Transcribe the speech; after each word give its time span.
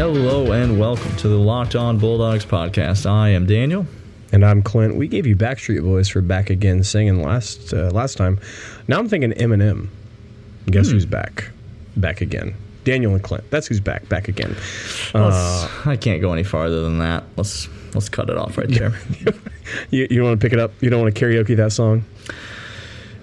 Hello 0.00 0.50
and 0.52 0.80
welcome 0.80 1.14
to 1.16 1.28
the 1.28 1.36
Locked 1.36 1.76
On 1.76 1.98
Bulldogs 1.98 2.46
podcast. 2.46 3.04
I 3.04 3.28
am 3.28 3.44
Daniel. 3.44 3.84
And 4.32 4.46
I'm 4.46 4.62
Clint. 4.62 4.96
We 4.96 5.06
gave 5.08 5.26
you 5.26 5.36
Backstreet 5.36 5.82
Boys 5.82 6.08
for 6.08 6.22
Back 6.22 6.48
Again 6.48 6.82
singing 6.84 7.20
last 7.22 7.74
uh, 7.74 7.90
last 7.90 8.16
time. 8.16 8.40
Now 8.88 8.98
I'm 8.98 9.10
thinking 9.10 9.32
Eminem. 9.32 9.88
Guess 10.70 10.86
Hmm. 10.86 10.92
who's 10.94 11.04
back? 11.04 11.50
Back 11.98 12.22
again. 12.22 12.54
Daniel 12.84 13.12
and 13.12 13.22
Clint. 13.22 13.44
That's 13.50 13.66
who's 13.66 13.80
back. 13.80 14.08
Back 14.08 14.28
again. 14.28 14.56
Uh, 15.14 15.68
I 15.84 15.96
can't 15.96 16.22
go 16.22 16.32
any 16.32 16.44
farther 16.44 16.80
than 16.82 16.98
that. 17.00 17.24
Let's 17.36 17.68
let's 17.92 18.08
cut 18.08 18.30
it 18.30 18.38
off 18.38 18.56
right 18.56 18.70
there. 18.70 18.94
you 19.90 20.06
you 20.10 20.22
want 20.22 20.40
to 20.40 20.42
pick 20.42 20.54
it 20.54 20.58
up? 20.58 20.72
You 20.80 20.88
don't 20.88 21.02
want 21.02 21.14
to 21.14 21.24
karaoke 21.26 21.54
that 21.58 21.72
song? 21.72 22.06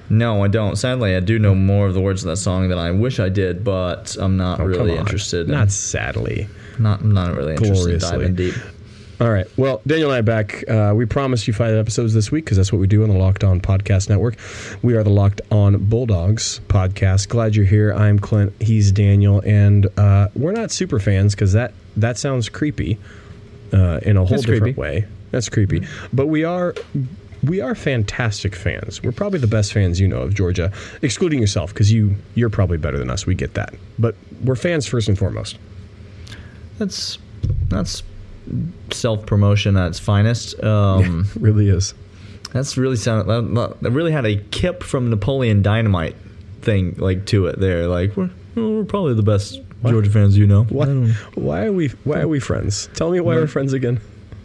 no, 0.09 0.43
I 0.43 0.47
don't. 0.47 0.75
Sadly, 0.75 1.15
I 1.15 1.21
do 1.21 1.39
know 1.39 1.55
more 1.55 1.87
of 1.87 1.95
the 1.95 2.01
words 2.01 2.23
of 2.23 2.29
that 2.29 2.37
song 2.37 2.69
than 2.69 2.77
I 2.77 2.91
wish 2.91 3.19
I 3.19 3.29
did, 3.29 3.63
but 3.63 4.15
I'm 4.19 4.37
not 4.37 4.59
Oh, 4.59 4.65
really 4.65 4.95
interested. 4.95 5.47
In, 5.47 5.53
Not 5.53 5.71
sadly. 5.71 6.47
Not 6.79 7.01
I'm 7.01 7.13
not 7.13 7.35
really 7.35 7.53
interested 7.55 7.93
in 7.93 7.99
diving 7.99 8.35
deep. 8.35 8.55
All 9.19 9.31
right. 9.31 9.47
Well, 9.57 9.81
Daniel 9.87 10.11
and 10.11 10.15
I 10.15 10.19
are 10.19 10.23
back. 10.23 10.69
Uh, 10.69 10.93
we 10.95 11.05
promised 11.07 11.47
you 11.47 11.53
five 11.53 11.73
episodes 11.73 12.13
this 12.13 12.31
week 12.31 12.45
because 12.45 12.57
that's 12.57 12.71
what 12.71 12.77
we 12.77 12.85
do 12.85 13.01
on 13.01 13.09
the 13.09 13.17
Locked 13.17 13.43
On 13.43 13.59
Podcast 13.59 14.09
Network. 14.09 14.35
We 14.83 14.95
are 14.95 15.03
the 15.03 15.09
Locked 15.09 15.41
On 15.49 15.83
Bulldogs 15.85 16.61
podcast. 16.67 17.27
Glad 17.27 17.55
you're 17.55 17.65
here. 17.65 17.93
I'm 17.95 18.19
Clint. 18.19 18.53
He's 18.61 18.91
Daniel, 18.91 19.41
and 19.43 19.87
uh, 19.97 20.27
we're 20.35 20.51
not 20.51 20.69
super 20.69 20.99
fans 20.99 21.33
because 21.33 21.53
that 21.53 21.73
that 21.95 22.19
sounds 22.19 22.47
creepy 22.47 22.99
uh, 23.73 24.01
in 24.03 24.17
a 24.17 24.19
whole 24.19 24.27
That's 24.27 24.43
different 24.43 24.75
creepy. 24.75 24.79
way. 24.79 25.07
That's 25.31 25.49
creepy. 25.49 25.87
But 26.13 26.27
we 26.27 26.43
are. 26.43 26.75
We 27.43 27.61
are 27.61 27.75
fantastic 27.75 28.55
fans. 28.55 29.01
We're 29.01 29.11
probably 29.11 29.39
the 29.39 29.47
best 29.47 29.71
fans 29.71 29.99
you 29.99 30.07
know 30.07 30.21
of 30.21 30.33
Georgia, 30.33 30.71
excluding 31.01 31.39
yourself, 31.39 31.73
because 31.73 31.91
you 31.91 32.15
you're 32.35 32.49
probably 32.49 32.77
better 32.77 32.99
than 32.99 33.09
us. 33.09 33.25
We 33.25 33.33
get 33.33 33.55
that, 33.55 33.73
but 33.97 34.15
we're 34.43 34.55
fans 34.55 34.85
first 34.85 35.07
and 35.07 35.17
foremost. 35.17 35.57
That's 36.77 37.17
that's 37.69 38.03
self 38.91 39.25
promotion 39.25 39.77
at 39.77 39.87
its 39.89 39.99
finest. 39.99 40.61
Um, 40.63 41.27
really 41.39 41.69
is. 41.69 41.93
That's 42.53 42.77
really 42.77 42.95
sound. 42.95 43.29
That, 43.29 43.91
really 43.91 44.11
had 44.11 44.25
a 44.25 44.37
Kip 44.37 44.83
from 44.83 45.09
Napoleon 45.09 45.61
Dynamite 45.61 46.15
thing 46.61 46.95
like 46.97 47.25
to 47.27 47.47
it 47.47 47.59
there. 47.59 47.87
Like 47.87 48.15
we're 48.15 48.29
we're 48.55 48.83
probably 48.83 49.13
the 49.13 49.23
best 49.23 49.61
Georgia 49.85 50.09
fans 50.09 50.37
you 50.37 50.47
know. 50.47 50.63
Why, 50.63 50.87
why 51.35 51.65
are 51.65 51.71
we 51.71 51.89
why 52.03 52.21
are 52.21 52.27
we 52.27 52.39
friends? 52.39 52.89
Tell 52.93 53.11
me 53.11 53.19
why 53.19 53.35
we're 53.35 53.47
friends 53.47 53.73
again. 53.73 53.99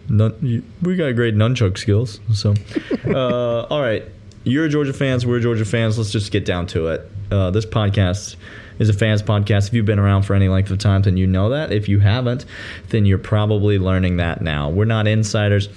Nun, 0.08 0.34
you, 0.42 0.62
we 0.82 0.96
got 0.96 1.14
great 1.14 1.34
nunchuck 1.34 1.78
skills. 1.78 2.20
So, 2.34 2.54
uh, 3.06 3.62
all 3.62 3.80
right, 3.80 4.04
you're 4.44 4.68
Georgia 4.68 4.92
fans. 4.92 5.24
We're 5.24 5.40
Georgia 5.40 5.64
fans. 5.64 5.96
Let's 5.96 6.10
just 6.10 6.32
get 6.32 6.44
down 6.44 6.66
to 6.68 6.88
it. 6.88 7.10
Uh, 7.30 7.50
this 7.50 7.64
podcast 7.64 8.36
is 8.82 8.88
a 8.88 8.92
fans 8.92 9.22
podcast. 9.22 9.68
If 9.68 9.74
you've 9.74 9.86
been 9.86 9.98
around 9.98 10.22
for 10.22 10.34
any 10.34 10.48
length 10.48 10.70
of 10.70 10.78
time, 10.78 11.02
then 11.02 11.16
you 11.16 11.26
know 11.26 11.48
that. 11.50 11.72
If 11.72 11.88
you 11.88 12.00
haven't, 12.00 12.44
then 12.88 13.06
you're 13.06 13.18
probably 13.18 13.78
learning 13.78 14.18
that 14.18 14.42
now. 14.42 14.68
We're 14.68 14.84
not 14.84 15.06
insiders. 15.06 15.68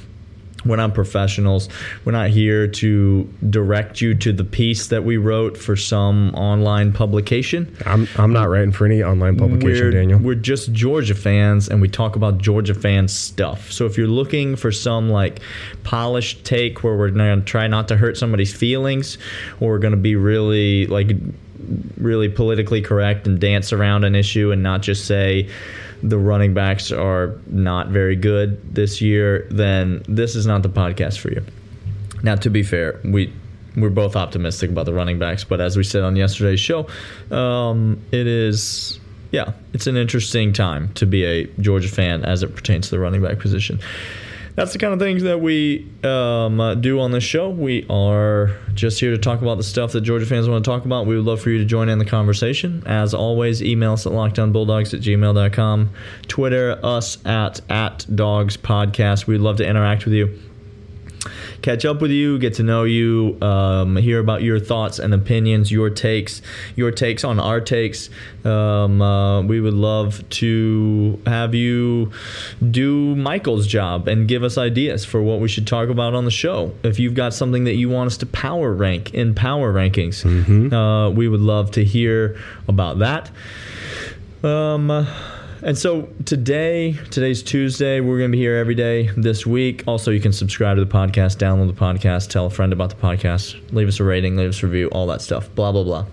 We're 0.66 0.78
not 0.78 0.96
professionals. 0.96 1.70
We're 2.04 2.14
not 2.14 2.32
here 2.32 2.68
to 2.68 3.34
direct 3.50 4.02
you 4.02 4.16
to 4.16 4.34
the 4.34 4.44
piece 4.44 4.88
that 4.88 5.04
we 5.04 5.18
wrote 5.18 5.58
for 5.58 5.76
some 5.76 6.34
online 6.34 6.92
publication. 6.92 7.76
I'm 7.86 8.08
I'm 8.18 8.34
not 8.34 8.50
writing 8.50 8.72
for 8.72 8.86
any 8.86 9.04
online 9.04 9.38
publication, 9.38 9.86
we're, 9.86 9.92
Daniel. 9.92 10.20
We're 10.20 10.34
just 10.34 10.74
Georgia 10.74 11.14
fans 11.14 11.70
and 11.70 11.82
we 11.82 11.88
talk 11.88 12.16
about 12.16 12.40
Georgia 12.40 12.74
fan 12.74 13.08
stuff. 13.08 13.72
So 13.72 13.86
if 13.86 13.96
you're 13.96 14.08
looking 14.08 14.56
for 14.56 14.72
some 14.72 15.10
like 15.10 15.40
polished 15.84 16.44
take 16.44 16.84
where 16.84 16.96
we're 16.98 17.12
going 17.12 17.40
to 17.40 17.46
try 17.46 17.68
not 17.68 17.88
to 17.90 17.98
hurt 17.98 18.18
somebody's 18.18 18.54
feelings 18.54 19.20
or 19.60 19.70
we're 19.70 19.80
going 19.80 19.92
to 19.92 19.98
be 19.98 20.16
really 20.16 20.88
like 20.88 21.12
really 21.98 22.30
politically 22.30 22.82
correct 22.82 23.28
and 23.28 23.40
dance 23.40 23.74
around 23.74 24.04
an 24.04 24.16
issue 24.16 24.52
and 24.52 24.64
not 24.64 24.82
just 24.82 25.06
say 25.06 25.50
the 26.04 26.18
running 26.18 26.54
backs 26.54 26.92
are 26.92 27.36
not 27.48 27.88
very 27.90 28.16
good 28.16 28.76
this 28.76 29.02
year, 29.02 29.48
then 29.50 30.04
this 30.08 30.36
is 30.36 30.46
not 30.46 30.64
the 30.64 30.70
podcast 30.70 31.20
for 31.20 31.32
you. 31.32 31.44
Now, 32.24 32.36
to 32.36 32.50
be 32.50 32.64
fair, 32.64 33.00
we 33.04 33.34
we're 33.76 33.90
both 33.90 34.16
optimistic 34.16 34.70
about 34.70 34.86
the 34.86 34.94
running 34.94 35.20
backs, 35.20 35.44
but 35.44 35.60
as 35.60 35.76
we 35.76 35.84
said 35.84 36.04
on 36.04 36.16
yesterday's 36.16 36.62
show, 36.62 36.88
um, 37.30 38.02
it 38.12 38.26
is 38.26 39.00
yeah, 39.32 39.52
it's 39.74 39.88
an 39.88 39.98
interesting 39.98 40.54
time 40.54 40.94
to 40.94 41.06
be 41.06 41.26
a 41.26 41.46
Georgia 41.60 41.90
fan 41.90 42.24
as 42.24 42.42
it 42.42 42.56
pertains 42.56 42.90
to 42.90 42.92
the 42.92 43.00
running 43.00 43.22
back 43.22 43.40
position. 43.40 43.80
That's 44.56 44.72
the 44.72 44.80
kind 44.80 44.94
of 44.94 45.00
things 45.00 45.24
that 45.24 45.42
we 45.42 45.90
um, 46.04 46.62
uh, 46.62 46.76
do 46.76 47.02
on 47.02 47.12
this 47.12 47.24
show. 47.26 47.50
We 47.50 47.86
are 47.90 48.58
just 48.74 49.02
here 49.02 49.12
to 49.12 49.18
talk 49.18 49.42
about 49.42 49.58
the 49.58 49.64
stuff 49.64 49.92
that 49.92 50.02
Georgia 50.02 50.26
fans 50.26 50.48
want 50.48 50.64
to 50.64 50.70
talk 50.70 50.86
about. 50.86 51.06
We 51.06 51.18
would 51.18 51.26
love 51.26 51.42
for 51.42 51.50
you 51.50 51.58
to 51.58 51.66
join 51.66 51.90
in 51.90 52.00
the 52.00 52.06
conversation. 52.06 52.82
As 52.86 53.14
always, 53.14 53.62
email 53.62 53.94
us 53.94 54.06
at 54.06 54.14
lockedonbulldogs 54.14 54.94
at 54.94 55.02
gmail.com. 55.02 55.90
Twitter 56.30 56.80
us 56.84 57.18
at, 57.26 57.60
at 57.70 58.06
podcast. 58.08 59.28
We'd 59.28 59.40
love 59.40 59.58
to 59.58 59.68
interact 59.68 60.06
with 60.06 60.14
you 60.14 60.40
catch 61.66 61.84
up 61.84 62.00
with 62.00 62.12
you, 62.12 62.38
get 62.38 62.54
to 62.54 62.64
know 62.64 62.84
you, 62.84 63.42
um, 63.42 63.96
hear 63.98 64.20
about 64.20 64.44
your 64.44 64.60
thoughts 64.60 65.00
and 65.00 65.16
opinions, 65.16 65.72
your 65.72 65.90
takes, 65.90 66.44
your 66.76 66.92
takes 66.92 67.24
on 67.24 67.40
our 67.40 67.60
takes. 67.60 68.12
Um, 68.44 69.02
uh, 69.02 69.42
we 69.42 69.60
would 69.60 69.74
love 69.74 70.30
to 70.30 71.20
have 71.26 71.56
you 71.56 72.12
do 72.70 73.16
Michael's 73.16 73.66
job 73.66 74.08
and 74.08 74.28
give 74.28 74.44
us 74.44 74.60
ideas 74.60 75.06
for 75.06 75.24
what 75.24 75.40
we 75.40 75.48
should 75.48 75.66
talk 75.66 75.90
about 75.90 76.14
on 76.14 76.24
the 76.26 76.32
show. 76.32 76.72
If 76.84 77.00
you've 77.00 77.16
got 77.16 77.34
something 77.34 77.64
that 77.64 77.74
you 77.74 77.90
want 77.90 78.08
us 78.08 78.18
to 78.18 78.28
power 78.28 78.72
rank 78.72 79.16
in 79.16 79.34
power 79.34 79.74
rankings, 79.74 80.24
uh, 80.72 81.10
we 81.10 81.28
would 81.28 81.42
love 81.42 81.72
to 81.72 81.84
hear 81.84 82.38
about 82.68 83.00
that. 83.00 83.32
Um, 84.44 85.08
and 85.66 85.76
so 85.76 86.08
today, 86.26 86.94
today's 87.10 87.42
Tuesday, 87.42 88.00
we're 88.00 88.20
going 88.20 88.32
to 88.32 88.36
be 88.36 88.40
here 88.40 88.56
every 88.56 88.76
day 88.76 89.10
this 89.18 89.48
week. 89.48 89.84
Also, 89.88 90.12
you 90.12 90.22
can 90.22 90.32
subscribe 90.32 90.78
to 90.78 90.86
the 90.86 90.92
podcast, 90.92 91.38
download 91.38 91.68
the 91.68 91.74
podcast, 91.74 92.30
tell 92.30 92.46
a 92.46 92.52
friend 92.52 92.72
about 92.72 92.92
the 92.92 92.96
podcast, 92.96 93.60
leave 93.74 93.88
us 93.88 94.00
a 94.00 94.04
rating, 94.04 94.36
leave 94.36 94.50
us 94.50 94.62
a 94.62 94.68
review, 94.68 94.90
all 94.90 95.08
that 95.08 95.24
stuff. 95.24 95.54
Blah 95.56 95.72
blah 95.72 95.84
blah. 95.84 96.06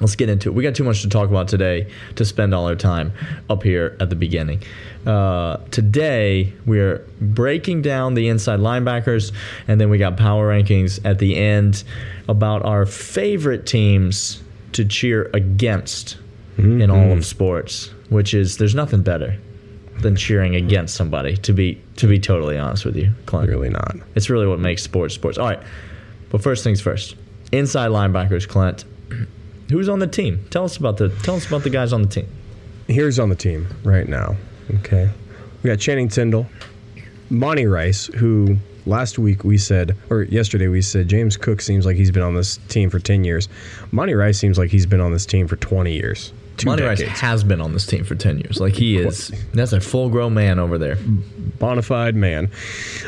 Let's 0.00 0.14
get 0.14 0.28
into 0.28 0.50
it. 0.50 0.52
We 0.52 0.62
got 0.62 0.76
too 0.76 0.84
much 0.84 1.02
to 1.02 1.08
talk 1.08 1.28
about 1.30 1.48
today 1.48 1.90
to 2.14 2.24
spend 2.24 2.54
all 2.54 2.68
our 2.68 2.76
time 2.76 3.12
up 3.50 3.64
here 3.64 3.96
at 3.98 4.08
the 4.08 4.14
beginning. 4.14 4.62
Uh, 5.04 5.56
today, 5.72 6.52
we're 6.64 6.98
breaking 7.20 7.82
down 7.82 8.14
the 8.14 8.28
inside 8.28 8.60
linebackers, 8.60 9.32
and 9.66 9.80
then 9.80 9.90
we 9.90 9.98
got 9.98 10.16
power 10.16 10.48
rankings 10.48 11.04
at 11.04 11.18
the 11.18 11.34
end 11.34 11.82
about 12.28 12.64
our 12.64 12.86
favorite 12.86 13.66
teams 13.66 14.44
to 14.72 14.84
cheer 14.84 15.28
against 15.34 16.18
Mm-hmm. 16.56 16.80
in 16.80 16.90
all 16.90 16.98
of 16.98 17.06
mm-hmm. 17.06 17.20
sports, 17.20 17.90
which 18.08 18.32
is 18.32 18.56
there's 18.56 18.74
nothing 18.74 19.02
better 19.02 19.38
than 20.00 20.16
cheering 20.16 20.54
against 20.54 20.94
somebody. 20.94 21.36
To 21.36 21.52
be 21.52 21.82
to 21.96 22.06
be 22.06 22.18
totally 22.18 22.56
honest 22.56 22.86
with 22.86 22.96
you, 22.96 23.12
Clint. 23.26 23.50
really 23.50 23.68
not. 23.68 23.96
It's 24.14 24.30
really 24.30 24.46
what 24.46 24.58
makes 24.58 24.82
sports 24.82 25.14
sports. 25.14 25.36
All 25.36 25.48
right, 25.48 25.60
but 26.30 26.42
first 26.42 26.64
things 26.64 26.80
first. 26.80 27.14
Inside 27.52 27.90
linebackers, 27.90 28.48
Clint. 28.48 28.86
Who's 29.68 29.88
on 29.88 29.98
the 29.98 30.06
team? 30.06 30.46
Tell 30.48 30.64
us 30.64 30.78
about 30.78 30.96
the 30.96 31.10
tell 31.22 31.34
us 31.34 31.46
about 31.46 31.62
the 31.62 31.70
guys 31.70 31.92
on 31.92 32.00
the 32.00 32.08
team. 32.08 32.28
Here's 32.88 33.18
on 33.18 33.28
the 33.28 33.36
team 33.36 33.68
right 33.84 34.08
now. 34.08 34.36
Okay, 34.76 35.10
we 35.62 35.68
got 35.68 35.78
Channing 35.78 36.08
Tindall, 36.08 36.46
Monty 37.28 37.66
Rice, 37.66 38.06
who 38.06 38.56
last 38.86 39.18
week 39.18 39.44
we 39.44 39.58
said, 39.58 39.94
or 40.08 40.22
yesterday 40.22 40.68
we 40.68 40.80
said, 40.80 41.08
James 41.08 41.36
Cook 41.36 41.60
seems 41.60 41.84
like 41.84 41.96
he's 41.96 42.10
been 42.10 42.22
on 42.22 42.34
this 42.34 42.56
team 42.68 42.88
for 42.88 42.98
ten 42.98 43.24
years. 43.24 43.50
Monty 43.90 44.14
Rice 44.14 44.38
seems 44.38 44.56
like 44.56 44.70
he's 44.70 44.86
been 44.86 45.02
on 45.02 45.12
this 45.12 45.26
team 45.26 45.46
for 45.48 45.56
twenty 45.56 45.92
years. 45.92 46.32
Two 46.56 46.66
Monty 46.66 46.84
Rice 46.84 47.00
has 47.02 47.44
been 47.44 47.60
on 47.60 47.72
this 47.72 47.84
team 47.86 48.04
for 48.04 48.14
ten 48.14 48.38
years. 48.38 48.60
Like 48.60 48.74
he 48.74 48.96
is. 48.98 49.28
That's 49.52 49.72
a 49.72 49.80
full 49.80 50.08
grown 50.08 50.32
man 50.34 50.58
over 50.58 50.78
there. 50.78 50.96
bona 51.58 51.82
fide 51.82 52.14
man. 52.14 52.50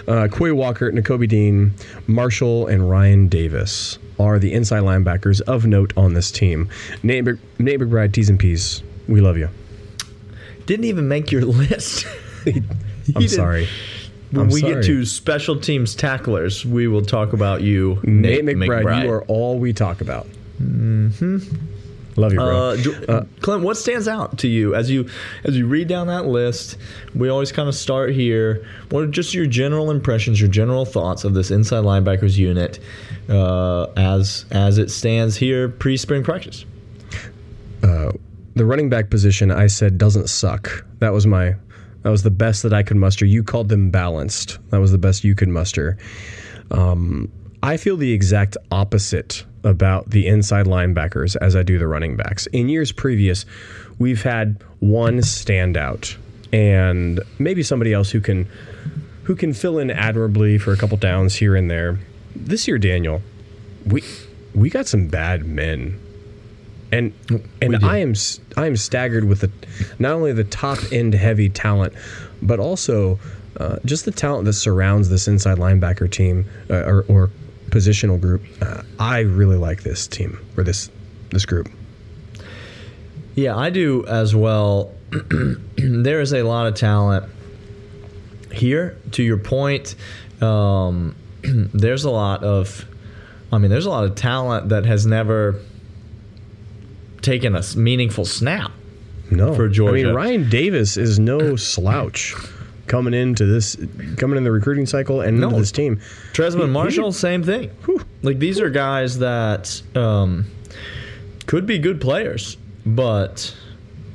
Uh, 0.07 0.29
Quay 0.31 0.53
Walker, 0.53 0.93
Nakobe 0.93 1.29
Dean, 1.29 1.73
Marshall, 2.07 2.67
and 2.67 2.83
Rian 2.83 3.31
Davis 3.31 3.99
are 4.19 4.39
the 4.39 4.53
inside 4.53 4.83
linebackers 4.83 5.41
of 5.43 5.65
note 5.65 5.93
on 5.97 6.13
this 6.15 6.31
team. 6.31 6.69
Nate, 7.03 7.25
Mc- 7.25 7.39
Nate 7.59 7.81
McBride, 7.81 8.13
T's 8.13 8.29
and 8.29 8.39
P's. 8.39 8.83
We 9.07 9.21
love 9.21 9.39
you. 9.39 9.49
Didn't 10.67 10.85
even 10.87 11.09
make 11.09 11.33
your 11.33 11.43
list. 11.47 12.07
I'm 13.17 13.29
sorry. 13.29 13.67
when 14.33 14.43
I'm 14.47 14.49
we 14.53 14.61
sorry. 14.61 14.75
get 14.75 14.85
to 14.85 15.05
special 15.07 15.59
teams 15.59 15.95
tacklers, 15.95 16.67
we 16.67 16.87
will 16.89 17.01
talk 17.03 17.33
about 17.33 17.63
you, 17.63 18.01
Nate, 18.05 18.45
McBride, 18.45 19.05
you 19.05 19.11
are 19.11 19.25
all 19.25 19.59
we 19.59 19.73
talk 19.73 20.01
about. 20.03 20.27
Mm-hmm. 20.61 21.39
Love 22.19 22.33
you, 22.33 22.39
bro. 22.39 22.59
Uh, 22.59 22.77
Jo- 22.77 23.27
Clint, 23.41 23.63
what 23.63 23.77
stands 23.77 24.09
out 24.09 24.39
to 24.39 24.49
you 24.49 24.75
as 24.75 24.91
you 24.91 25.09
as 25.45 25.57
you 25.57 25.67
read 25.67 25.89
down 25.89 26.09
that 26.09 26.27
list? 26.27 26.77
We 27.15 27.29
always 27.29 27.53
kind 27.53 27.69
of 27.69 27.75
start 27.75 28.13
here. 28.13 28.67
What 28.91 29.05
are 29.05 29.07
just 29.07 29.35
your 29.35 29.47
general 29.47 29.91
impressions, 29.91 30.41
your 30.41 30.51
general 30.51 30.85
thoughts 30.85 31.25
of 31.25 31.35
this 31.35 31.51
inside 31.51 31.85
linebackers 31.85 32.37
unit 32.37 32.81
uh, 33.29 33.85
as 33.97 34.45
as 34.51 34.79
it 34.79 34.91
stands 34.91 35.37
here 35.37 35.69
pre 35.69 35.97
spring 35.97 36.23
practice? 36.23 36.65
the 38.59 38.67
running 38.67 38.89
back 38.91 39.09
position, 39.09 39.51
I 39.51 39.69
said 39.69 39.97
doesn't 39.97 40.29
suck. 40.29 40.85
That 40.99 41.13
was 41.13 41.27
my. 41.27 41.55
That 42.03 42.11
was 42.11 42.23
the 42.23 42.31
best 42.31 42.63
that 42.63 42.73
I 42.73 42.83
could 42.83 42.97
muster. 42.97 43.27
You 43.27 43.43
called 43.43 43.69
them 43.69 43.91
balanced. 43.91 44.59
That 44.71 44.81
was 44.81 44.93
the 44.93 44.99
best 44.99 45.25
you 45.25 45.35
could 45.35 45.49
muster. 45.49 45.97
Um, 46.71 47.31
I 47.63 47.77
feel 47.77 47.97
the 47.97 48.13
exact 48.13 48.57
opposite 48.71 49.45
about 49.65 50.11
the 50.11 50.27
inside 50.27 50.67
linebackers 50.67 51.37
as 51.37 51.57
I 51.57 51.63
do 51.63 51.79
the 51.79 51.87
running 51.87 52.17
backs. 52.17 52.47
In 52.49 52.69
years 52.69 52.93
previous, 52.93 53.45
we've 53.99 54.23
had 54.23 54.63
one 54.81 55.19
standout 55.19 56.17
and 56.53 57.21
maybe 57.39 57.63
somebody 57.63 57.93
else 57.93 58.11
who 58.11 58.21
can 58.21 58.49
who 59.25 59.37
can 59.37 59.53
fill 59.53 59.79
in 59.79 59.91
admirably 59.91 60.57
for 60.57 60.73
a 60.73 60.77
couple 60.77 60.97
downs 60.97 61.35
here 61.35 61.55
and 61.55 61.71
there. 61.71 61.99
This 62.35 62.67
year, 62.67 62.79
Daniel, 62.79 63.21
we 63.87 64.03
we 64.55 64.71
got 64.71 64.87
some 64.87 65.09
bad 65.09 65.45
men, 65.45 66.01
and 66.91 67.13
and. 67.61 67.85
I 67.85 67.99
am 67.99 68.15
I 68.57 68.67
am 68.67 68.77
staggered 68.77 69.25
with 69.25 69.41
the 69.41 69.51
not 69.99 70.13
only 70.13 70.33
the 70.33 70.45
top 70.45 70.79
end 70.91 71.15
heavy 71.15 71.51
talent, 71.51 71.93
but 72.41 72.59
also 72.59 73.19
uh, 73.59 73.77
just 73.85 74.05
the 74.05 74.13
talent 74.13 74.45
that 74.47 74.55
surrounds 74.55 75.09
this 75.09 75.29
inside 75.29 75.59
linebacker 75.59 76.11
team 76.11 76.47
uh, 76.71 76.85
or, 76.85 77.05
or 77.09 77.31
positional 77.71 78.21
group. 78.21 78.43
Uh, 78.61 78.83
I 78.99 79.21
really 79.21 79.57
like 79.57 79.83
this 79.83 80.07
team 80.07 80.39
or 80.57 80.65
this 80.65 80.91
this 81.31 81.45
group. 81.45 81.69
Yeah, 83.35 83.57
I 83.57 83.71
do 83.71 84.05
as 84.07 84.35
well. 84.35 84.93
there 85.77 86.21
is 86.21 86.33
a 86.33 86.43
lot 86.43 86.67
of 86.67 86.75
talent 86.75 87.31
here. 88.53 88.99
To 89.13 89.23
your 89.23 89.39
point, 89.39 89.95
um, 90.41 91.15
there's 91.43 92.05
a 92.05 92.11
lot 92.11 92.43
of, 92.43 92.85
I 93.53 93.59
mean, 93.59 93.71
there's 93.71 93.87
a 93.87 93.91
lot 93.91 94.05
of 94.05 94.17
talent 94.17 94.71
that 94.71 94.87
has 94.87 95.07
never 95.07 95.61
taken 97.23 97.55
a 97.55 97.63
meaningful 97.77 98.25
snap. 98.25 98.73
No, 99.31 99.55
for 99.55 99.69
Georgia. 99.69 100.09
I 100.09 100.27
mean, 100.29 100.45
Rian 100.47 100.51
Davis 100.51 100.97
is 100.97 101.19
no 101.19 101.55
slouch 101.57 102.35
coming 102.89 103.15
into 103.15 103.47
this, 103.47 103.77
coming 104.17 104.37
in 104.37 104.45
the 104.45 104.51
recruiting 104.51 104.87
cycle 104.87 105.21
and 105.21 105.43
into 105.43 105.57
this 105.57 105.71
team. 105.73 106.01
Trezmen 106.33 106.71
Marshall, 106.71 107.13
same 107.13 107.43
thing. 107.43 107.71
Like 108.23 108.39
these 108.39 108.61
are 108.61 108.71
guys 108.71 109.19
that 109.19 109.81
um, 109.95 110.47
could 111.47 111.67
be 111.67 111.79
good 111.79 112.01
players, 112.01 112.57
but 112.85 113.55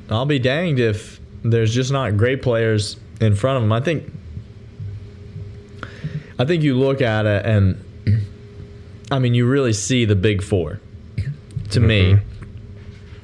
I'll 0.09 0.25
be 0.25 0.39
danged 0.39 0.81
if 0.81 1.19
there's 1.43 1.73
just 1.73 1.91
not 1.91 2.17
great 2.17 2.41
players 2.41 2.97
in 3.21 3.35
front 3.35 3.57
of 3.57 3.63
them. 3.63 3.71
I 3.71 3.79
think. 3.79 4.11
I 6.39 6.45
think 6.45 6.63
you 6.63 6.77
look 6.77 6.99
at 6.99 7.27
it 7.27 7.45
and, 7.45 7.77
I 9.11 9.19
mean, 9.19 9.35
you 9.35 9.45
really 9.45 9.71
see 9.71 10.03
the 10.05 10.15
big 10.15 10.41
four. 10.41 10.79
To 11.69 11.79
me, 11.79 12.17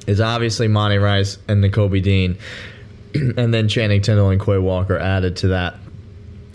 is 0.06 0.20
obviously 0.20 0.68
Monty 0.68 0.98
Rice 0.98 1.36
and 1.48 1.62
Nakobe 1.62 2.00
Dean, 2.02 2.38
and 3.36 3.52
then 3.52 3.68
Channing 3.68 4.02
Tindall 4.02 4.30
and 4.30 4.40
Quay 4.40 4.58
Walker 4.58 4.98
added 4.98 5.36
to 5.36 5.48
that 5.48 5.76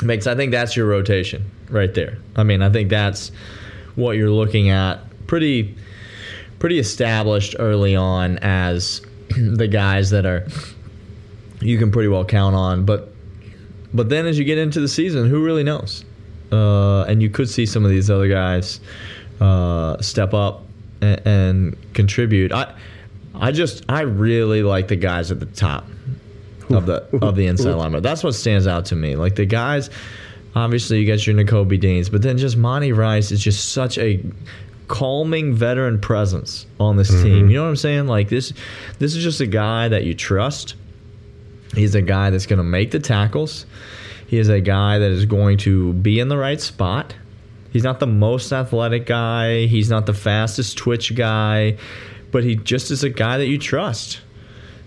makes 0.04 0.28
I 0.28 0.36
think 0.36 0.52
that's 0.52 0.76
your 0.76 0.88
rotation 0.88 1.50
right 1.70 1.94
there. 1.94 2.18
I 2.36 2.44
mean, 2.44 2.62
I 2.62 2.70
think 2.70 2.90
that's 2.90 3.32
what 3.96 4.12
you're 4.12 4.30
looking 4.30 4.70
at 4.70 5.00
pretty 5.28 5.76
pretty 6.60 6.80
established 6.80 7.56
early 7.60 7.96
on 7.96 8.38
as 8.40 9.02
the 9.38 9.68
guys 9.68 10.10
that 10.10 10.26
are 10.26 10.48
you 11.62 11.78
can 11.78 11.92
pretty 11.92 12.10
well 12.10 12.26
count 12.26 12.56
on, 12.56 12.86
but 12.86 13.12
but 13.94 14.10
then 14.10 14.26
as 14.26 14.38
you 14.38 14.44
get 14.44 14.58
into 14.58 14.82
the 14.82 14.88
season, 14.88 15.30
who 15.30 15.44
really 15.44 15.64
knows? 15.64 16.04
Uh, 16.52 17.04
and 17.04 17.22
you 17.22 17.30
could 17.30 17.50
see 17.50 17.66
some 17.66 17.84
of 17.86 17.92
these 17.92 18.10
other 18.10 18.28
guys 18.28 18.80
uh, 19.40 20.00
step 20.02 20.34
up 20.34 20.64
and, 21.02 21.22
and 21.26 21.94
contribute. 21.94 22.52
I 22.52 22.74
I 23.34 23.52
just 23.52 23.84
I 23.90 24.02
really 24.02 24.64
like 24.64 24.88
the 24.90 24.96
guys 24.96 25.32
at 25.32 25.40
the 25.40 25.46
top 25.46 25.86
of 26.70 26.86
the 26.86 27.08
of 27.22 27.36
the 27.36 27.48
inside 27.48 27.76
linebacker. 27.76 28.02
That's 28.02 28.24
what 28.24 28.34
stands 28.34 28.68
out 28.68 28.86
to 28.86 28.96
me. 28.96 29.16
Like 29.16 29.36
the 29.36 29.46
guys, 29.46 29.90
obviously 30.56 31.00
you 31.00 31.08
got 31.08 31.26
your 31.26 31.36
Nakobe 31.36 31.80
Deans, 31.80 32.10
but 32.10 32.22
then 32.22 32.38
just 32.38 32.58
Monty 32.58 32.92
Rice 32.92 33.32
is 33.32 33.44
just 33.44 33.72
such 33.72 33.98
a 33.98 34.24
calming 34.88 35.54
veteran 35.54 36.00
presence 36.00 36.66
on 36.80 36.98
this 36.98 37.12
mm-hmm. 37.12 37.24
team. 37.24 37.50
You 37.50 37.58
know 37.58 37.64
what 37.64 37.70
I'm 37.70 37.76
saying? 37.76 38.08
Like 38.08 38.30
this 38.30 38.54
this 39.00 39.16
is 39.16 39.24
just 39.24 39.42
a 39.42 39.48
guy 39.48 39.88
that 39.88 40.04
you 40.04 40.14
trust. 40.14 40.76
He's 41.74 41.96
a 41.96 42.02
guy 42.02 42.30
that's 42.30 42.46
going 42.46 42.58
to 42.58 42.64
make 42.64 42.92
the 42.92 43.00
tackles. 43.00 43.66
He 44.28 44.38
is 44.38 44.50
a 44.50 44.62
guy 44.62 44.98
that 44.98 45.12
is 45.12 45.26
going 45.26 45.58
to 45.60 45.94
be 45.94 46.20
in 46.20 46.30
the 46.30 46.38
right 46.38 46.60
spot. 46.62 47.14
He's 47.72 47.84
not 47.84 48.00
the 48.00 48.08
most 48.08 48.54
athletic 48.54 49.06
guy. 49.06 49.66
He's 49.66 49.90
not 49.90 50.06
the 50.06 50.14
fastest 50.14 50.78
twitch 50.78 51.14
guy, 51.14 51.78
but 52.32 52.44
he 52.46 52.56
just 52.56 52.90
is 52.90 53.04
a 53.04 53.10
guy 53.10 53.38
that 53.38 53.48
you 53.48 53.58
trust. 53.58 54.22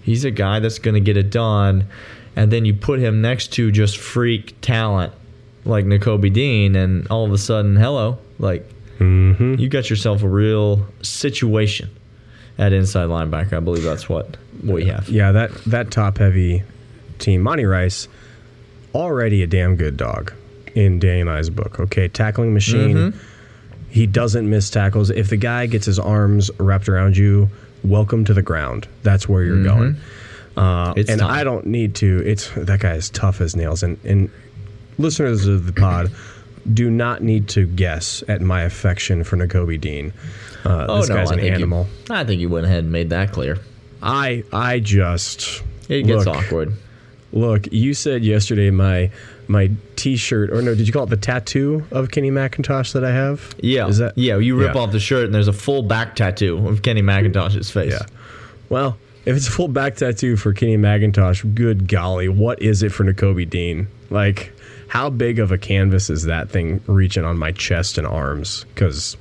He's 0.02 0.24
a 0.24 0.30
guy 0.30 0.60
that's 0.60 0.78
going 0.78 0.94
to 0.94 1.00
get 1.00 1.16
it 1.16 1.30
done. 1.30 1.86
And 2.36 2.52
then 2.52 2.64
you 2.64 2.74
put 2.74 3.00
him 3.00 3.20
next 3.20 3.48
to 3.54 3.72
just 3.72 3.98
freak 3.98 4.60
talent 4.60 5.12
like 5.64 5.84
Nakobe 5.84 6.32
Dean, 6.32 6.76
and 6.76 7.06
all 7.08 7.24
of 7.26 7.32
a 7.32 7.38
sudden, 7.38 7.76
hello, 7.76 8.18
like 8.38 8.68
you 9.00 9.68
got 9.68 9.90
yourself 9.90 10.22
a 10.22 10.28
real 10.28 10.86
situation 11.02 11.90
at 12.58 12.72
inside 12.72 13.08
linebacker. 13.08 13.54
I 13.54 13.60
believe 13.60 13.82
that's 13.82 14.08
what 14.08 14.36
we 14.64 14.86
have. 14.86 15.08
Yeah, 15.08 15.32
that 15.32 15.52
that 15.64 15.90
top 15.90 16.18
heavy 16.18 16.62
team, 17.18 17.42
Monty 17.42 17.64
Rice, 17.64 18.08
already 18.94 19.42
a 19.42 19.46
damn 19.46 19.76
good 19.76 19.96
dog 19.96 20.32
in 20.74 20.98
Danny 20.98 21.20
and 21.20 21.30
I's 21.30 21.50
book. 21.50 21.80
Okay, 21.80 22.08
tackling 22.08 22.54
machine. 22.54 22.96
Mm-hmm. 22.96 23.18
He 23.90 24.06
doesn't 24.06 24.48
miss 24.48 24.70
tackles. 24.70 25.10
If 25.10 25.28
the 25.28 25.36
guy 25.36 25.66
gets 25.66 25.86
his 25.86 25.98
arms 25.98 26.50
wrapped 26.58 26.88
around 26.88 27.16
you, 27.16 27.48
welcome 27.84 28.24
to 28.26 28.34
the 28.34 28.42
ground. 28.42 28.88
That's 29.02 29.28
where 29.28 29.42
you're 29.42 29.62
going. 29.62 29.96
Uh, 30.56 30.92
Mm-hmm. 30.94 31.10
And 31.10 31.20
tough. 31.20 31.30
I 31.30 31.44
don't 31.44 31.66
need 31.66 31.94
to. 31.96 32.20
It's 32.26 32.50
that 32.56 32.80
guy 32.80 32.94
is 32.94 33.10
tough 33.10 33.40
as 33.40 33.54
nails. 33.54 33.84
And 33.84 33.96
and 34.04 34.28
listeners 34.98 35.46
of 35.46 35.66
the 35.66 35.72
pod 35.72 36.10
do 36.74 36.90
not 36.90 37.22
need 37.22 37.48
to 37.50 37.64
guess 37.66 38.24
at 38.26 38.40
my 38.40 38.62
affection 38.62 39.22
for 39.22 39.36
Nakobe 39.36 39.80
Dean. 39.80 40.12
Uh, 40.64 40.98
this 40.98 41.08
guy's 41.08 41.30
Oh, 41.30 41.36
I 41.36 41.40
animal. 41.42 41.86
You, 42.08 42.14
I 42.16 42.24
think 42.24 42.40
you 42.40 42.48
went 42.48 42.66
ahead 42.66 42.80
and 42.80 42.92
made 42.92 43.10
that 43.10 43.30
clear. 43.32 43.58
I 44.02 44.42
I 44.52 44.80
just 44.80 45.62
It 45.88 46.02
gets 46.02 46.26
look, 46.26 46.36
awkward. 46.36 46.72
Look, 47.32 47.72
you 47.72 47.94
said 47.94 48.24
yesterday 48.24 48.70
my 48.70 49.12
my 49.48 49.70
T-shirt, 49.96 50.50
or 50.50 50.62
no, 50.62 50.74
did 50.74 50.86
you 50.86 50.92
call 50.92 51.04
it 51.04 51.10
the 51.10 51.16
tattoo 51.16 51.84
of 51.90 52.10
Kenny 52.10 52.30
McIntosh 52.30 52.92
that 52.92 53.04
I 53.04 53.10
have? 53.12 53.54
Yeah, 53.58 53.88
is 53.88 53.98
that 53.98 54.16
yeah? 54.16 54.36
You 54.36 54.56
rip 54.56 54.74
yeah. 54.74 54.80
off 54.80 54.92
the 54.92 55.00
shirt 55.00 55.24
and 55.24 55.34
there's 55.34 55.48
a 55.48 55.52
full 55.52 55.82
back 55.82 56.14
tattoo 56.16 56.68
of 56.68 56.82
Kenny 56.82 57.02
McIntosh's 57.02 57.70
face. 57.70 57.92
Yeah. 57.92 58.06
Well, 58.68 58.98
if 59.24 59.36
it's 59.36 59.48
a 59.48 59.50
full 59.50 59.68
back 59.68 59.96
tattoo 59.96 60.36
for 60.36 60.52
Kenny 60.52 60.76
McIntosh, 60.76 61.54
good 61.54 61.88
golly, 61.88 62.28
what 62.28 62.62
is 62.62 62.82
it 62.82 62.92
for 62.92 63.04
Nakobe 63.04 63.48
Dean? 63.48 63.88
Like, 64.10 64.52
how 64.88 65.10
big 65.10 65.38
of 65.38 65.52
a 65.52 65.58
canvas 65.58 66.08
is 66.10 66.24
that 66.24 66.50
thing 66.50 66.80
reaching 66.86 67.24
on 67.24 67.36
my 67.38 67.52
chest 67.52 67.98
and 67.98 68.06
arms? 68.06 68.64
Because, 68.74 69.16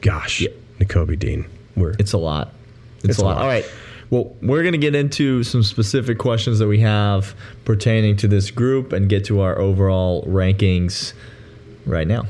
gosh, 0.00 0.40
Yeah. 0.40 0.50
Nakobe 0.80 1.18
Dean, 1.18 1.46
we're 1.76 1.94
It's 1.98 2.12
a 2.12 2.18
lot. 2.18 2.52
It's, 2.98 3.10
It's 3.10 3.18
a 3.18 3.24
lot. 3.24 3.36
lot. 3.36 3.42
All 3.42 3.48
right. 3.48 3.64
Well, 4.12 4.36
we're 4.42 4.60
going 4.60 4.72
to 4.72 4.78
get 4.78 4.94
into 4.94 5.42
some 5.42 5.62
specific 5.62 6.18
questions 6.18 6.58
that 6.58 6.68
we 6.68 6.80
have 6.80 7.34
pertaining 7.64 8.18
to 8.18 8.28
this 8.28 8.50
group 8.50 8.92
and 8.92 9.08
get 9.08 9.24
to 9.24 9.40
our 9.40 9.58
overall 9.58 10.22
rankings 10.26 11.14
right 11.86 12.06
now. 12.06 12.24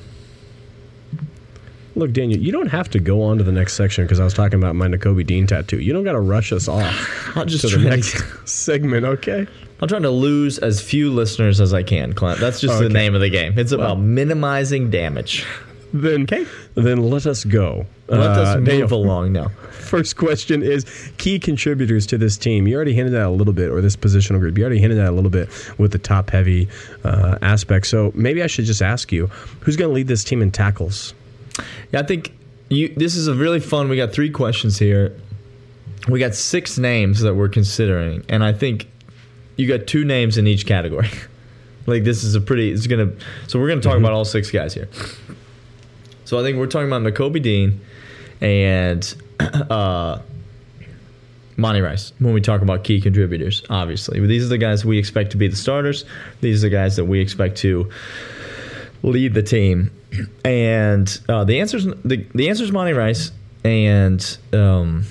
Look, 1.97 2.13
Daniel, 2.13 2.39
you 2.39 2.53
don't 2.53 2.69
have 2.69 2.89
to 2.91 3.01
go 3.01 3.25
on 3.25 3.39
to 3.39 3.45
the 3.45 3.51
next 3.51 3.73
section 3.73 4.05
because 4.05 4.21
I 4.21 4.25
was 4.25 4.33
talking 4.33 4.61
about 4.61 4.77
my 4.77 4.87
Nakobe 4.87 5.27
Dean 5.27 5.45
tattoo. 5.49 5.81
You 5.81 5.93
don't 5.93 6.05
got 6.05 6.13
to 6.13 6.21
rush 6.21 6.53
us 6.53 6.69
off 6.69 7.33
I'll 7.37 7.47
just 7.47 7.69
to 7.69 7.77
the 7.77 7.91
next 7.91 8.13
to, 8.13 8.23
segment, 8.47 9.05
okay? 9.05 9.45
I'm 9.81 9.89
trying 9.89 10.03
to 10.03 10.11
lose 10.11 10.59
as 10.59 10.81
few 10.81 11.13
listeners 11.13 11.61
as 11.61 11.75
I 11.75 11.83
can, 11.83 12.13
Clint. 12.13 12.39
That's 12.39 12.61
just 12.61 12.75
oh, 12.75 12.79
the 12.79 12.85
Okay. 12.85 12.95
name 12.95 13.17
of 13.17 13.21
the 13.21 13.29
game. 13.29 13.59
It's 13.59 13.73
about 13.73 13.99
minimizing 13.99 14.89
damage. 14.89 15.45
Then, 15.93 16.27
then 16.75 17.11
let 17.11 17.27
us 17.27 17.45
go. 17.45 17.87
Let 18.09 18.21
us 18.21 18.57
Uh, 18.57 18.61
move 18.61 18.93
along 18.93 19.33
now. 19.33 19.49
First 19.71 20.17
question 20.17 20.63
is 20.63 20.85
key 21.19 21.39
contributors 21.39 22.07
to 22.07 22.19
this 22.19 22.39
team. 22.39 22.67
You 22.67 22.77
already 22.77 22.95
hinted 22.95 23.15
at 23.15 23.27
a 23.27 23.31
little 23.31 23.53
bit, 23.53 23.71
or 23.71 23.81
this 23.83 23.95
positional 23.97 24.41
group. 24.41 24.57
You 24.57 24.65
already 24.65 24.81
hinted 24.81 24.99
at 24.99 25.09
a 25.09 25.13
little 25.13 25.31
bit 25.31 25.49
with 25.79 25.93
the 25.93 25.99
top 25.99 26.31
heavy 26.31 26.69
uh, 27.05 27.37
aspect. 27.43 27.87
So 27.87 28.11
maybe 28.15 28.43
I 28.43 28.47
should 28.47 28.65
just 28.65 28.81
ask 28.81 29.13
you, 29.13 29.27
who's 29.61 29.77
going 29.77 29.91
to 29.91 29.95
lead 29.95 30.09
this 30.09 30.25
team 30.25 30.41
in 30.41 30.51
tackles? 30.51 31.13
Yeah, 31.93 32.01
I 32.01 32.05
think 32.05 32.33
you. 32.71 32.89
This 32.97 33.15
is 33.17 33.29
a 33.29 33.35
really 33.35 33.61
fun. 33.61 33.91
We 33.91 33.97
got 33.99 34.13
three 34.13 34.31
questions 34.31 34.79
here. 34.79 35.15
We 36.09 36.19
got 36.19 36.35
six 36.35 36.79
names 36.79 37.21
that 37.21 37.35
we're 37.35 37.51
considering, 37.51 38.25
and 38.31 38.43
I 38.43 38.53
think 38.55 38.89
you 39.57 39.69
got 39.69 39.87
two 39.87 40.05
names 40.07 40.39
in 40.39 40.47
each 40.47 40.65
category. 40.65 41.11
like 41.87 42.05
this 42.05 42.25
is 42.25 42.35
a 42.35 42.41
pretty. 42.41 42.71
It's 42.71 42.87
gonna. 42.87 43.13
So 43.47 43.61
we're 43.61 43.69
gonna 43.69 43.83
talk 43.83 43.99
about 43.99 44.13
all 44.13 44.25
six 44.25 44.51
guys 44.51 44.73
here. 44.73 44.89
So 46.25 46.39
I 46.39 46.43
think 46.43 46.59
we're 46.59 46.67
talking 46.67 46.89
about 46.89 47.03
Nakobe 47.03 47.43
Dean 47.43 47.81
and 48.41 49.15
uh, 49.41 50.21
Monty 51.57 51.81
Rice 51.81 52.13
when 52.19 52.33
we 52.33 52.41
talk 52.41 52.63
about 52.63 52.85
key 52.85 53.01
contributors. 53.01 53.63
Obviously, 53.71 54.25
these 54.27 54.45
are 54.45 54.49
the 54.49 54.59
guys 54.59 54.85
we 54.85 54.99
expect 54.99 55.33
to 55.33 55.37
be 55.37 55.49
the 55.49 55.57
starters. 55.57 56.05
These 56.41 56.65
are 56.65 56.69
the 56.69 56.75
guys 56.75 56.97
that 56.97 57.05
we 57.05 57.21
expect 57.21 57.57
to 57.59 57.91
lead 59.03 59.35
the 59.35 59.43
team. 59.43 59.91
And 60.45 61.21
uh, 61.29 61.45
the 61.45 61.61
answer's 61.61 61.87
the 61.87 62.27
the 62.35 62.49
answer's 62.51 62.71
Monty 62.71 62.93
Rice, 62.93 63.33
and 63.65 64.39
um, 64.53 65.05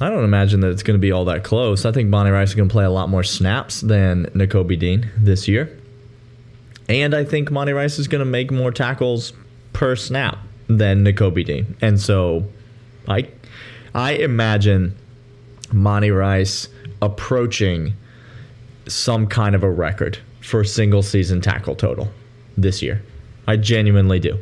I 0.00 0.08
don't 0.08 0.24
imagine 0.24 0.60
that 0.60 0.70
it's 0.70 0.82
going 0.82 0.98
to 0.98 1.00
be 1.00 1.12
all 1.12 1.26
that 1.26 1.44
close. 1.44 1.84
I 1.84 1.92
think 1.92 2.08
Monty 2.08 2.30
Rice 2.30 2.50
is 2.50 2.54
going 2.54 2.68
to 2.68 2.72
play 2.72 2.84
a 2.84 2.90
lot 2.90 3.08
more 3.08 3.22
snaps 3.22 3.82
than 3.82 4.26
Nakobe 4.26 4.78
Dean 4.78 5.10
this 5.18 5.48
year, 5.48 5.78
and 6.88 7.14
I 7.14 7.24
think 7.24 7.50
Monty 7.50 7.72
Rice 7.72 7.98
is 7.98 8.08
going 8.08 8.20
to 8.20 8.24
make 8.24 8.50
more 8.50 8.70
tackles 8.70 9.34
per 9.72 9.96
snap 9.96 10.38
than 10.68 11.04
Nakobe 11.04 11.44
Dean, 11.44 11.76
and 11.80 12.00
so 12.00 12.44
I 13.08 13.28
I 13.94 14.12
imagine 14.12 14.96
Monty 15.72 16.10
Rice 16.10 16.68
approaching 17.00 17.94
some 18.86 19.26
kind 19.26 19.54
of 19.54 19.62
a 19.62 19.70
record 19.70 20.18
for 20.40 20.64
single 20.64 21.02
season 21.02 21.40
tackle 21.40 21.74
total 21.74 22.08
this 22.56 22.82
year. 22.82 23.02
I 23.46 23.56
genuinely 23.56 24.18
do. 24.20 24.38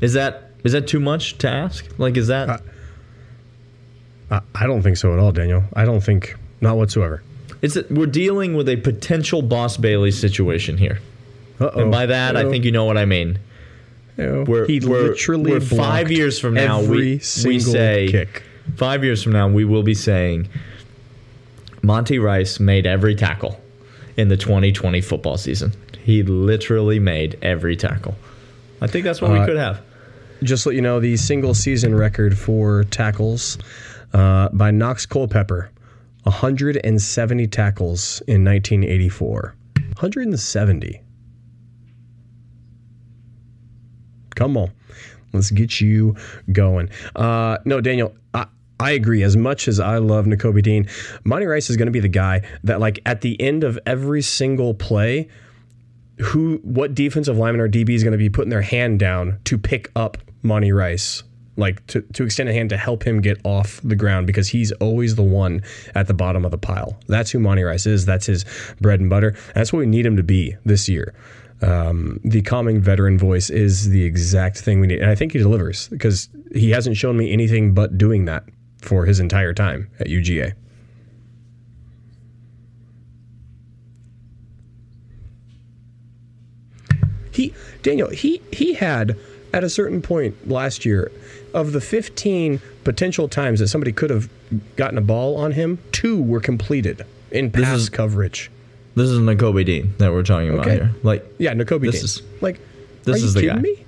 Is 0.00 0.12
that 0.14 0.50
is 0.64 0.72
that 0.72 0.86
too 0.86 1.00
much 1.00 1.38
to 1.38 1.48
ask? 1.48 1.86
Like, 1.98 2.16
is 2.16 2.28
that? 2.28 2.48
Uh, 2.48 2.58
I, 4.30 4.40
I 4.54 4.66
don't 4.66 4.82
think 4.82 4.96
so 4.96 5.12
at 5.12 5.18
all, 5.18 5.32
Daniel. 5.32 5.64
I 5.74 5.84
don't 5.84 6.02
think 6.02 6.36
not 6.60 6.76
whatsoever. 6.76 7.22
It's 7.62 7.74
that 7.74 7.90
we're 7.90 8.06
dealing 8.06 8.54
with 8.54 8.68
a 8.68 8.76
potential 8.76 9.42
Boss 9.42 9.76
Bailey 9.76 10.10
situation 10.10 10.78
here, 10.78 11.00
Uh-oh. 11.58 11.82
and 11.82 11.90
by 11.90 12.06
that 12.06 12.36
I 12.36 12.42
Uh-oh. 12.44 12.50
think 12.50 12.64
you 12.64 12.72
know 12.72 12.84
what 12.84 12.96
I 12.96 13.04
mean. 13.04 13.38
We're, 14.20 14.66
he 14.66 14.80
we're, 14.80 15.08
literally 15.10 15.52
we're 15.52 15.60
five 15.60 16.10
years 16.10 16.38
from 16.38 16.54
now. 16.54 16.80
every 16.80 16.98
We, 16.98 17.20
we 17.44 17.60
say 17.60 18.08
kick. 18.10 18.42
five 18.76 19.02
years 19.04 19.22
from 19.22 19.32
now 19.32 19.48
we 19.48 19.64
will 19.64 19.82
be 19.82 19.94
saying 19.94 20.48
Monty 21.82 22.18
Rice 22.18 22.60
made 22.60 22.86
every 22.86 23.14
tackle 23.14 23.58
in 24.16 24.28
the 24.28 24.36
2020 24.36 25.00
football 25.00 25.38
season. 25.38 25.72
He 26.02 26.22
literally 26.22 26.98
made 26.98 27.38
every 27.42 27.76
tackle. 27.76 28.14
I 28.80 28.86
think 28.86 29.04
that's 29.04 29.20
what 29.22 29.30
we 29.32 29.38
Uh, 29.38 29.46
could 29.46 29.56
have. 29.56 29.80
Just 30.42 30.66
let 30.66 30.74
you 30.74 30.80
know, 30.82 31.00
the 31.00 31.16
single 31.16 31.52
season 31.54 31.94
record 31.94 32.36
for 32.38 32.84
tackles 32.84 33.58
uh, 34.12 34.48
by 34.52 34.70
Knox 34.70 35.06
Culpepper 35.06 35.70
170 36.24 37.46
tackles 37.46 38.20
in 38.26 38.44
1984. 38.44 39.54
170. 39.74 41.00
Come 44.40 44.56
on. 44.56 44.70
Let's 45.34 45.50
get 45.50 45.82
you 45.82 46.16
going. 46.50 46.88
Uh, 47.14 47.58
no, 47.66 47.82
Daniel, 47.82 48.14
I, 48.32 48.46
I 48.80 48.92
agree. 48.92 49.22
As 49.22 49.36
much 49.36 49.68
as 49.68 49.78
I 49.78 49.98
love 49.98 50.24
Nakobe 50.24 50.62
Dean, 50.62 50.88
Monty 51.24 51.44
Rice 51.44 51.68
is 51.68 51.76
going 51.76 51.86
to 51.86 51.92
be 51.92 52.00
the 52.00 52.08
guy 52.08 52.40
that, 52.64 52.80
like, 52.80 53.00
at 53.04 53.20
the 53.20 53.38
end 53.38 53.64
of 53.64 53.78
every 53.84 54.22
single 54.22 54.72
play, 54.72 55.28
who 56.20 56.56
what 56.62 56.94
defensive 56.94 57.36
lineman 57.36 57.60
or 57.60 57.68
DB 57.68 57.90
is 57.90 58.02
going 58.02 58.12
to 58.12 58.18
be 58.18 58.30
putting 58.30 58.48
their 58.48 58.62
hand 58.62 58.98
down 58.98 59.38
to 59.44 59.58
pick 59.58 59.90
up 59.94 60.16
Monty 60.42 60.72
Rice, 60.72 61.22
like 61.56 61.86
to, 61.88 62.00
to 62.14 62.24
extend 62.24 62.48
a 62.48 62.54
hand 62.54 62.70
to 62.70 62.78
help 62.78 63.06
him 63.06 63.20
get 63.20 63.38
off 63.44 63.78
the 63.84 63.96
ground 63.96 64.26
because 64.26 64.48
he's 64.48 64.72
always 64.72 65.16
the 65.16 65.22
one 65.22 65.62
at 65.94 66.06
the 66.06 66.14
bottom 66.14 66.46
of 66.46 66.50
the 66.50 66.58
pile. 66.58 66.98
That's 67.08 67.30
who 67.30 67.40
Monty 67.40 67.62
Rice 67.62 67.84
is. 67.84 68.06
That's 68.06 68.24
his 68.24 68.46
bread 68.80 69.00
and 69.00 69.10
butter. 69.10 69.36
That's 69.54 69.70
what 69.70 69.80
we 69.80 69.86
need 69.86 70.06
him 70.06 70.16
to 70.16 70.22
be 70.22 70.56
this 70.64 70.88
year. 70.88 71.14
Um, 71.62 72.20
the 72.24 72.40
calming 72.42 72.80
veteran 72.80 73.18
voice 73.18 73.50
is 73.50 73.90
the 73.90 74.04
exact 74.04 74.58
thing 74.58 74.80
we 74.80 74.86
need, 74.86 75.00
and 75.00 75.10
I 75.10 75.14
think 75.14 75.32
he 75.32 75.38
delivers 75.38 75.88
because 75.88 76.28
he 76.54 76.70
hasn't 76.70 76.96
shown 76.96 77.16
me 77.16 77.32
anything 77.32 77.74
but 77.74 77.98
doing 77.98 78.24
that 78.24 78.44
for 78.80 79.04
his 79.04 79.20
entire 79.20 79.52
time 79.52 79.90
at 80.00 80.06
UGA. 80.06 80.54
He 87.32 87.54
Daniel, 87.82 88.10
he 88.10 88.42
he 88.52 88.74
had 88.74 89.16
at 89.52 89.64
a 89.64 89.70
certain 89.70 90.02
point 90.02 90.48
last 90.48 90.84
year 90.84 91.10
of 91.54 91.72
the 91.72 91.80
15 91.80 92.60
potential 92.84 93.28
times 93.28 93.60
that 93.60 93.68
somebody 93.68 93.92
could 93.92 94.10
have 94.10 94.28
gotten 94.76 94.98
a 94.98 95.00
ball 95.02 95.36
on 95.36 95.52
him, 95.52 95.78
two 95.92 96.20
were 96.22 96.40
completed 96.40 97.04
in 97.30 97.50
pass 97.50 97.80
is- 97.80 97.88
coverage. 97.88 98.50
This 98.94 99.08
is 99.08 99.18
Nakobe 99.18 99.64
Dean 99.64 99.94
that 99.98 100.12
we're 100.12 100.22
talking 100.22 100.48
about 100.50 100.66
Okay. 100.66 100.76
here. 100.76 100.90
Like, 101.02 101.24
Yeah, 101.38 101.54
Nakobe 101.54 101.82
This 101.82 101.96
Dean. 101.96 102.04
is- 102.04 102.22
like 102.40 102.58
this 103.04 103.16
are 103.16 103.18
you 103.18 103.24
is 103.26 103.34
the 103.34 103.40
kidding 103.40 103.56
guy. 103.56 103.62
me? 103.62 103.84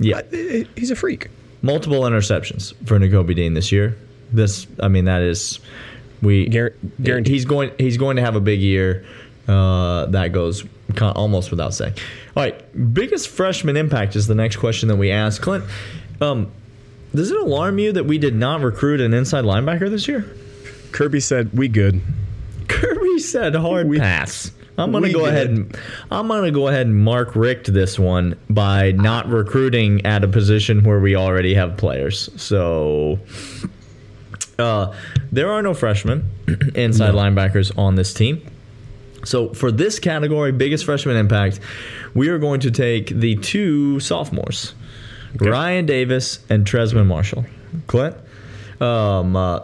yeah, 0.00 0.20
I- 0.32 0.66
He's 0.76 0.90
a 0.90 0.96
freak. 0.96 1.28
multiple 1.62 2.02
interceptions 2.02 2.74
for 2.84 2.98
Nakobe 2.98 3.34
Dean 3.34 3.54
this 3.54 3.72
year. 3.72 3.96
This, 4.32 4.66
I 4.80 4.88
mean, 4.88 5.04
that 5.06 5.22
is 5.22 5.60
we 6.22 6.48
Guar- 6.48 6.72
guaranteed. 7.02 7.32
He's 7.32 7.44
going. 7.44 7.70
He's 7.78 7.96
going 7.96 8.16
to 8.16 8.22
have 8.22 8.34
a 8.36 8.40
big 8.40 8.60
year. 8.60 9.04
Uh, 9.46 10.06
that 10.06 10.32
goes 10.32 10.64
con- 10.94 11.12
almost 11.14 11.50
without 11.50 11.74
saying. 11.74 11.92
All 12.36 12.42
right, 12.42 12.94
biggest 12.94 13.28
freshman 13.28 13.76
impact 13.76 14.16
is 14.16 14.26
the 14.26 14.34
next 14.34 14.56
question 14.56 14.88
that 14.88 14.96
we 14.96 15.10
asked. 15.10 15.42
Clint, 15.42 15.64
um, 16.22 16.48
does 17.14 17.30
it 17.30 17.38
alarm 17.38 17.78
you 17.78 17.92
that 17.92 18.06
we 18.06 18.16
did 18.18 18.34
not 18.34 18.62
recruit 18.62 19.00
an 19.02 19.12
inside 19.14 19.44
linebacker 19.44 19.88
this 19.90 20.08
year? 20.08 20.24
Kirby 20.92 21.20
said, 21.20 21.50
"We 21.52 21.68
good." 21.68 22.00
Kirby 22.68 23.03
said 23.18 23.54
hard 23.54 23.88
We- 23.88 23.98
pass. 23.98 24.50
I'm 24.76 24.90
gonna 24.90 25.12
go 25.12 25.20
did. 25.26 25.28
ahead 25.28 25.46
and 25.50 25.78
I'm 26.10 26.26
gonna 26.26 26.50
go 26.50 26.66
ahead 26.66 26.86
and 26.86 26.96
mark 26.96 27.36
Richt 27.36 27.72
this 27.72 27.96
one 27.96 28.36
by 28.50 28.90
not 28.90 29.28
recruiting 29.28 30.04
at 30.04 30.24
a 30.24 30.28
position 30.28 30.82
where 30.82 30.98
we 30.98 31.14
already 31.14 31.54
have 31.54 31.76
players. 31.76 32.28
So 32.36 33.20
uh, 34.58 34.92
there 35.30 35.52
are 35.52 35.62
no 35.62 35.74
freshmen 35.74 36.28
inside 36.74 37.14
linebackers 37.14 37.76
on 37.78 37.94
this 37.94 38.12
team. 38.12 38.44
So 39.24 39.54
for 39.54 39.70
this 39.70 40.00
category, 40.00 40.50
biggest 40.50 40.84
freshman 40.84 41.16
impact, 41.16 41.60
we 42.14 42.28
are 42.28 42.38
going 42.38 42.58
to 42.60 42.70
take 42.72 43.08
the 43.08 43.36
two 43.36 44.00
sophomores, 44.00 44.74
Rian 45.36 45.86
Davis 45.86 46.40
and 46.50 46.66
Trezmen 46.66 47.06
Marshall. 47.06 47.44
Clint, 47.86 48.16
um, 48.80 49.34
uh, 49.36 49.60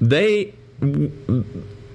they 0.00 0.54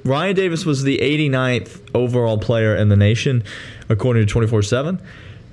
Rian 0.05 0.35
Davis 0.35 0.65
was 0.65 0.83
the 0.83 0.99
89th 0.99 1.81
overall 1.95 2.37
player 2.37 2.75
in 2.75 2.89
the 2.89 2.95
nation, 2.95 3.43
according 3.89 4.25
to 4.25 4.31
24 4.31 4.61
7. 4.61 5.01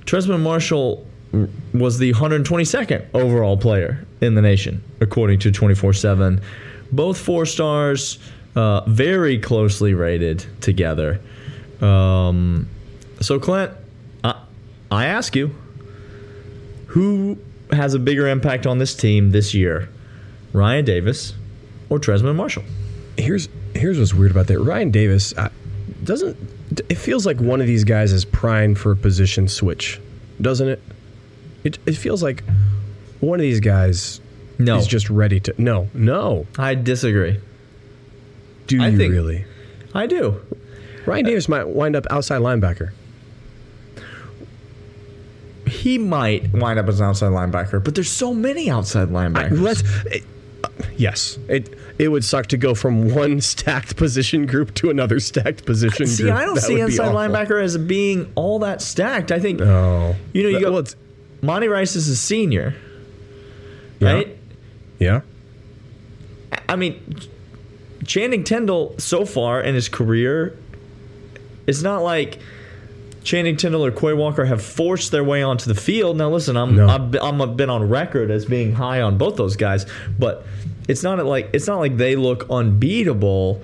Trezmen 0.05 0.41
Marshall 0.41 1.07
was 1.73 1.99
the 1.99 2.13
122nd 2.13 3.07
overall 3.15 3.57
player 3.57 4.07
in 4.21 4.35
the 4.35 4.43
nation, 4.43 4.83
according 5.01 5.39
to 5.41 5.51
24 5.51 5.95
7. 5.95 6.41
Both 6.93 7.19
four 7.19 7.47
stars, 7.47 8.19
uh, 8.55 8.83
very 8.83 9.39
closely 9.39 9.95
rated 9.95 10.45
together. 10.61 11.19
Um, 11.81 12.69
so, 13.21 13.41
Clint, 13.41 13.73
I, 14.23 14.43
I 14.91 15.07
ask 15.07 15.35
you, 15.35 15.55
who 16.89 17.39
has 17.71 17.95
a 17.95 17.99
bigger 17.99 18.29
impact 18.29 18.67
on 18.67 18.77
this 18.77 18.95
team 18.95 19.31
this 19.31 19.55
year? 19.55 19.89
Rian 20.53 20.85
Davis 20.85 21.33
or 21.89 21.99
Trezmen 21.99 22.37
Marshall? 22.37 22.65
Here's 23.17 23.49
here's 23.83 23.99
what's 23.99 24.15
weird 24.15 24.31
about 24.31 24.47
that. 24.47 24.59
Rian 24.59 24.91
Davis 24.93 25.37
uh, 25.37 25.51
doesn't. 26.05 26.37
It 26.89 26.95
feels 26.97 27.27
like 27.27 27.39
one 27.41 27.61
of 27.61 27.67
these 27.67 27.85
guys 27.85 28.13
is 28.13 28.25
primed 28.25 28.79
for 28.79 28.93
a 28.93 28.97
position 28.97 29.49
switch, 29.49 30.01
doesn't 30.41 30.69
it? 30.69 30.83
It 31.65 31.79
it 31.85 31.97
feels 31.97 32.23
like 32.23 32.43
one 33.21 33.39
of 33.39 33.43
these 33.43 33.61
guys 33.61 34.21
No. 34.59 34.79
is 34.79 34.87
just 34.87 35.11
ready 35.11 35.41
to. 35.41 35.55
No, 35.59 35.89
no. 35.95 36.47
I 36.59 36.75
disagree. 36.75 37.39
Do 38.69 38.81
I 38.83 38.89
you 38.89 38.97
think- 38.97 39.13
really? 39.13 39.45
I 39.95 40.07
do. 40.07 40.41
Rian 41.05 41.25
Davis 41.27 41.49
might 41.49 41.69
wind 41.69 41.97
up 41.97 42.07
outside 42.11 42.41
linebacker. 42.41 42.93
He 45.67 45.99
might 45.99 46.53
wind 46.53 46.79
up 46.79 46.89
as 46.89 47.01
an 47.01 47.07
outside 47.07 47.31
linebacker, 47.33 47.83
but 47.83 47.95
there's 47.95 48.11
so 48.11 48.33
many 48.35 48.71
outside 48.71 49.09
linebackers. 49.09 49.61
Let's. 49.61 49.83
It, 50.07 50.23
uh, 50.65 50.69
yes, 50.97 51.39
it 51.49 51.75
it 52.03 52.09
would 52.09 52.25
suck 52.25 52.47
to 52.49 52.57
go 52.57 52.75
from 52.75 53.15
one 53.15 53.41
stacked 53.53 53.97
position 53.97 54.45
group 54.47 54.75
to 54.75 54.91
another 54.91 55.21
stacked 55.21 55.65
position 55.65 56.07
group. 56.07 56.09
see, 56.09 56.23
group. 56.25 56.35
I 56.35 56.45
don't 56.45 56.55
That 56.57 56.63
see 56.65 56.81
inside 56.81 57.15
linebacker 57.15 57.63
as 57.63 57.79
being 57.79 58.31
all 58.35 58.59
that 58.59 58.83
stacked. 58.83 59.31
I 59.31 59.39
think 59.39 59.61
No, 59.61 60.17
you 60.33 60.43
know 60.43 60.49
you 60.49 60.57
That- 60.59 60.65
go. 60.65 60.73
well, 60.73 60.85
Monty 61.43 61.69
Rice 61.69 61.95
is 61.97 62.09
a 62.09 62.17
senior, 62.17 62.75
Yeah. 64.01 64.13
right? 64.13 64.37
yeah. 64.99 65.21
I 66.69 66.75
mean, 66.77 67.01
Channing 68.05 68.43
Tindall 68.45 68.95
so 68.99 69.25
far 69.25 69.61
in 69.61 69.75
his 69.77 69.89
career, 69.89 70.57
it's 71.67 71.83
not 71.83 72.03
like 72.03 72.39
Channing 73.25 73.57
Tindall 73.57 73.85
or 73.85 73.91
Quay 73.91 74.13
Walker 74.15 74.45
have 74.45 74.63
forced 74.63 75.13
their 75.13 75.25
way 75.25 75.43
onto 75.43 75.73
the 75.73 75.81
field. 75.81 76.17
Now, 76.17 76.31
listen, 76.31 76.57
I'm 76.57 76.77
No. 76.77 76.89
I've, 76.89 77.15
I'm 77.23 77.57
been 77.57 77.71
on 77.71 77.89
record 77.89 78.31
as 78.31 78.45
being 78.45 78.73
high 78.73 79.01
on 79.01 79.19
both 79.19 79.37
those 79.37 79.57
guys, 79.57 79.87
but 80.19 80.45
it's 80.89 81.03
not 81.03 81.25
like 81.25 81.51
it's 81.53 81.67
not 81.67 81.79
like 81.79 81.97
they 81.97 82.17
look 82.17 82.47
unbeatable. 82.51 83.63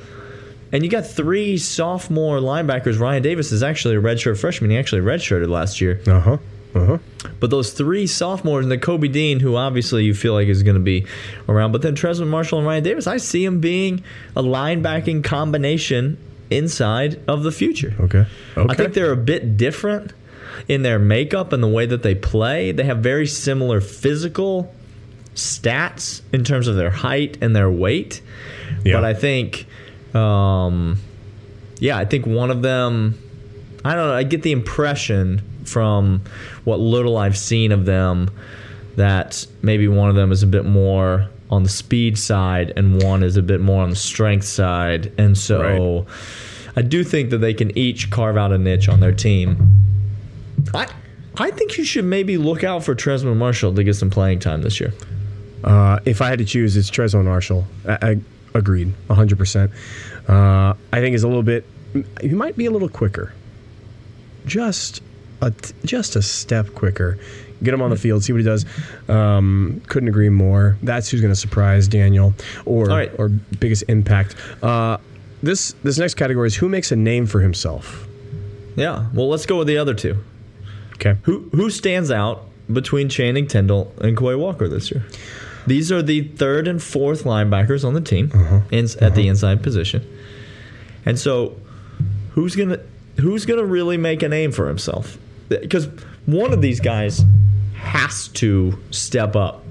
And 0.70 0.84
you 0.84 0.90
got 0.90 1.06
three 1.06 1.56
sophomore 1.56 2.38
linebackers. 2.38 2.96
Rian 2.98 3.22
Davis 3.22 3.52
is 3.52 3.62
actually 3.62 3.96
a 3.96 4.00
redshirt 4.02 4.38
freshman. 4.38 4.70
He 4.70 4.76
actually 4.76 5.00
redshirted 5.00 5.48
last 5.48 5.80
year. 5.80 6.00
Uh 6.06 6.20
huh. 6.20 6.38
Uh 6.74 6.84
huh. 6.84 6.98
But 7.40 7.50
those 7.50 7.72
three 7.72 8.06
sophomores 8.06 8.64
and 8.66 8.70
the 8.70 8.78
Kobe 8.78 9.08
Dean, 9.08 9.40
who 9.40 9.56
obviously 9.56 10.04
you 10.04 10.12
feel 10.12 10.34
like 10.34 10.46
is 10.48 10.62
going 10.62 10.76
to 10.76 10.80
be 10.80 11.06
around, 11.48 11.72
but 11.72 11.80
then 11.82 11.94
Trezmen 11.96 12.26
Marshall 12.28 12.58
and 12.58 12.68
Rian 12.68 12.82
Davis, 12.82 13.06
I 13.06 13.16
see 13.16 13.44
him 13.44 13.60
being 13.60 14.04
a 14.36 14.42
linebacking 14.42 15.24
combination 15.24 16.18
inside 16.50 17.20
of 17.28 17.42
the 17.42 17.52
future. 17.52 17.94
Okay. 18.00 18.26
Okay. 18.56 18.66
I 18.68 18.74
think 18.74 18.94
they're 18.94 19.12
a 19.12 19.16
bit 19.16 19.56
different 19.56 20.12
in 20.66 20.82
their 20.82 20.98
makeup 20.98 21.52
and 21.52 21.62
the 21.62 21.68
way 21.68 21.86
that 21.86 22.02
they 22.02 22.14
play. 22.14 22.72
They 22.72 22.84
have 22.84 22.98
very 22.98 23.26
similar 23.26 23.80
physical 23.80 24.74
stats 25.34 26.22
in 26.32 26.44
terms 26.44 26.66
of 26.66 26.76
their 26.76 26.90
height 26.90 27.38
and 27.40 27.54
their 27.54 27.70
weight. 27.70 28.20
Yeah. 28.84 28.94
But 28.94 29.04
I 29.04 29.14
think, 29.14 29.66
um, 30.14 30.98
yeah, 31.78 31.96
I 31.96 32.04
think 32.04 32.26
one 32.26 32.50
of 32.50 32.62
them, 32.62 33.18
I 33.84 33.94
don't 33.94 34.08
know, 34.08 34.14
I 34.14 34.24
get 34.24 34.42
the 34.42 34.52
impression 34.52 35.42
from 35.64 36.22
what 36.64 36.80
little 36.80 37.16
I've 37.16 37.38
seen 37.38 37.72
of 37.72 37.84
them 37.84 38.30
that 38.96 39.46
maybe 39.62 39.86
one 39.86 40.08
of 40.08 40.16
them 40.16 40.32
is 40.32 40.42
a 40.42 40.46
bit 40.46 40.64
more 40.64 41.28
on 41.50 41.62
the 41.62 41.68
speed 41.68 42.18
side 42.18 42.72
and 42.76 43.02
one 43.02 43.22
is 43.22 43.36
a 43.36 43.42
bit 43.42 43.60
more 43.60 43.82
on 43.82 43.90
the 43.90 43.96
strength 43.96 44.46
side. 44.46 45.12
And 45.18 45.36
so. 45.36 46.04
Right. 46.04 46.06
I 46.76 46.82
do 46.82 47.02
think 47.02 47.30
that 47.30 47.38
they 47.38 47.54
can 47.54 47.76
each 47.76 48.08
carve 48.08 48.36
out 48.36 48.52
a 48.52 48.58
niche 48.58 48.88
on 48.88 49.00
their 49.00 49.10
team. 49.10 49.74
I 50.72 50.86
I 51.36 51.50
think 51.50 51.76
you 51.76 51.84
should 51.84 52.04
maybe 52.04 52.36
look 52.36 52.62
out 52.62 52.84
for 52.84 52.94
Trezmen 52.94 53.36
Marshall 53.36 53.74
to 53.74 53.84
get 53.84 53.94
some 53.94 54.10
playing 54.10 54.40
time 54.40 54.62
this 54.62 54.80
year. 54.80 54.92
Uh, 55.64 55.98
if 56.04 56.20
I 56.20 56.28
had 56.28 56.38
to 56.38 56.44
choose, 56.44 56.76
it's 56.76 56.90
Trezmen 56.90 57.24
Marshall. 57.24 57.64
I, 57.86 57.98
I 58.02 58.20
agreed, 58.54 58.92
100%. 59.08 59.70
Uh, 60.28 60.74
I 60.92 61.00
think 61.00 61.12
he's 61.12 61.22
a 61.22 61.28
little 61.28 61.42
bit, 61.42 61.64
he 62.20 62.28
might 62.28 62.56
be 62.56 62.66
a 62.66 62.70
little 62.70 62.88
quicker. 62.88 63.32
Just 64.46 65.02
a, 65.40 65.52
just 65.84 66.16
a 66.16 66.22
step 66.22 66.74
quicker. 66.74 67.18
Get 67.62 67.74
him 67.74 67.82
on 67.82 67.90
the 67.90 67.96
field, 67.96 68.22
see 68.22 68.32
what 68.32 68.38
he 68.38 68.44
does. 68.44 68.64
Um, 69.08 69.82
couldn't 69.88 70.08
agree 70.08 70.28
more. 70.28 70.76
That's 70.82 71.08
who's 71.08 71.20
going 71.20 71.32
to 71.32 71.38
surprise 71.38 71.88
Daniel 71.88 72.32
or, 72.64 72.86
right. 72.86 73.10
or 73.18 73.28
biggest 73.28 73.84
impact. 73.88 74.36
Uh, 74.62 74.98
this, 75.42 75.72
this 75.82 75.98
next 75.98 76.14
category 76.14 76.46
is 76.46 76.54
who 76.54 76.68
makes 76.68 76.92
a 76.92 76.96
name 76.96 77.26
for 77.26 77.40
himself. 77.40 78.06
Yeah. 78.76 79.06
Well, 79.12 79.28
let's 79.28 79.44
go 79.44 79.58
with 79.58 79.66
the 79.66 79.76
other 79.76 79.94
two. 79.94 80.22
Okay. 80.94 81.16
Who 81.22 81.48
who 81.52 81.70
stands 81.70 82.10
out 82.10 82.44
between 82.72 83.08
Channing 83.08 83.46
Tindall 83.46 83.92
and 84.00 84.16
Quay 84.16 84.34
Walker 84.34 84.68
this 84.68 84.90
year? 84.90 85.04
These 85.66 85.92
are 85.92 86.02
the 86.02 86.22
third 86.22 86.66
and 86.66 86.82
fourth 86.82 87.24
linebackers 87.24 87.84
on 87.84 87.94
the 87.94 88.00
team 88.00 88.32
ins 88.70 88.96
at 88.96 89.14
the 89.14 89.28
inside 89.28 89.62
position. 89.62 90.06
And 91.04 91.18
so 91.18 91.56
who's 92.32 92.56
to 92.56 92.80
who's 93.20 93.46
going 93.46 93.60
to 93.60 93.66
really 93.66 93.96
make 93.96 94.22
a 94.22 94.28
name 94.28 94.52
for 94.52 94.68
himself? 94.68 95.18
Cuz 95.70 95.88
one 96.26 96.52
of 96.52 96.60
these 96.60 96.80
guys 96.80 97.24
has 97.74 98.28
to 98.28 98.78
step 98.90 99.34
up 99.36 99.64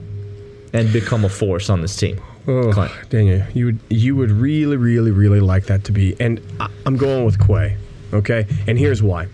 and 0.73 0.91
become 0.91 1.25
a 1.25 1.29
force 1.29 1.69
on 1.69 1.81
this 1.81 1.95
team. 1.95 2.19
Oh, 2.47 2.71
Clint. 2.71 2.91
Daniel, 3.09 3.43
you 3.53 3.65
would 3.65 3.79
you 3.89 4.15
would 4.15 4.31
really, 4.31 4.77
really, 4.77 5.11
really 5.11 5.41
like 5.41 5.65
that 5.65 5.83
to 5.85 5.91
be, 5.91 6.15
and 6.19 6.41
I, 6.59 6.69
I'm 6.85 6.95
going 6.95 7.25
with 7.25 7.45
Quay. 7.45 7.75
Okay, 8.13 8.47
and 8.67 8.77
here's 8.77 9.03
why. 9.03 9.27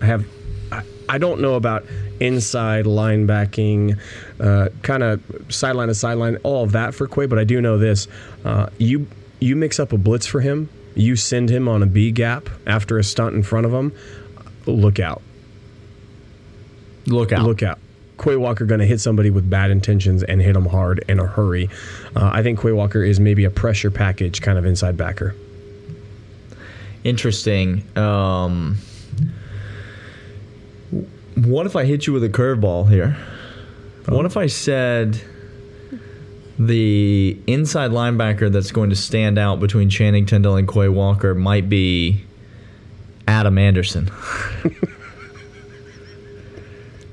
I 0.00 0.06
have, 0.06 0.24
I, 0.70 0.82
I 1.08 1.18
don't 1.18 1.40
know 1.40 1.54
about 1.54 1.84
inside 2.20 2.84
linebacking, 2.84 3.98
uh, 4.38 4.68
kind 4.82 5.02
of 5.02 5.20
sideline 5.48 5.88
to 5.88 5.94
sideline, 5.94 6.36
all 6.44 6.62
of 6.62 6.72
that 6.72 6.94
for 6.94 7.08
Quay, 7.08 7.26
but 7.26 7.38
I 7.38 7.44
do 7.44 7.60
know 7.60 7.78
this: 7.78 8.06
uh, 8.44 8.68
you 8.78 9.08
you 9.40 9.56
mix 9.56 9.80
up 9.80 9.92
a 9.92 9.98
blitz 9.98 10.26
for 10.26 10.40
him, 10.40 10.68
you 10.94 11.16
send 11.16 11.50
him 11.50 11.68
on 11.68 11.82
a 11.82 11.86
B 11.86 12.12
gap 12.12 12.48
after 12.64 12.96
a 12.96 13.02
stunt 13.02 13.34
in 13.34 13.42
front 13.42 13.66
of 13.66 13.72
him. 13.72 13.92
Look 14.66 15.00
out! 15.00 15.20
Look 17.06 17.32
out. 17.32 17.44
Look 17.44 17.62
out. 17.62 17.78
Quay 18.18 18.36
Walker 18.36 18.64
going 18.64 18.80
to 18.80 18.86
hit 18.86 19.00
somebody 19.00 19.30
with 19.30 19.48
bad 19.48 19.70
intentions 19.70 20.22
and 20.22 20.40
hit 20.40 20.54
them 20.54 20.66
hard 20.66 21.04
in 21.08 21.20
a 21.20 21.26
hurry. 21.26 21.68
Uh, 22.14 22.30
I 22.32 22.42
think 22.42 22.60
Quay 22.60 22.72
Walker 22.72 23.02
is 23.02 23.20
maybe 23.20 23.44
a 23.44 23.50
pressure 23.50 23.90
package 23.90 24.40
kind 24.40 24.58
of 24.58 24.64
inside 24.64 24.96
backer. 24.96 25.34
Interesting. 27.04 27.84
Um, 27.96 28.78
what 31.34 31.66
if 31.66 31.76
I 31.76 31.84
hit 31.84 32.06
you 32.06 32.12
with 32.12 32.24
a 32.24 32.28
curveball 32.28 32.88
here? 32.88 33.16
What 34.06 34.24
if 34.24 34.36
I 34.36 34.46
said 34.46 35.20
the 36.58 37.38
inside 37.46 37.90
linebacker 37.90 38.50
that's 38.50 38.72
going 38.72 38.90
to 38.90 38.96
stand 38.96 39.38
out 39.38 39.60
between 39.60 39.90
Channing 39.90 40.24
Tindall 40.26 40.56
and 40.56 40.66
Quay 40.66 40.88
Walker 40.88 41.34
might 41.34 41.68
be 41.68 42.24
Adam 43.28 43.58
Anderson? 43.58 44.10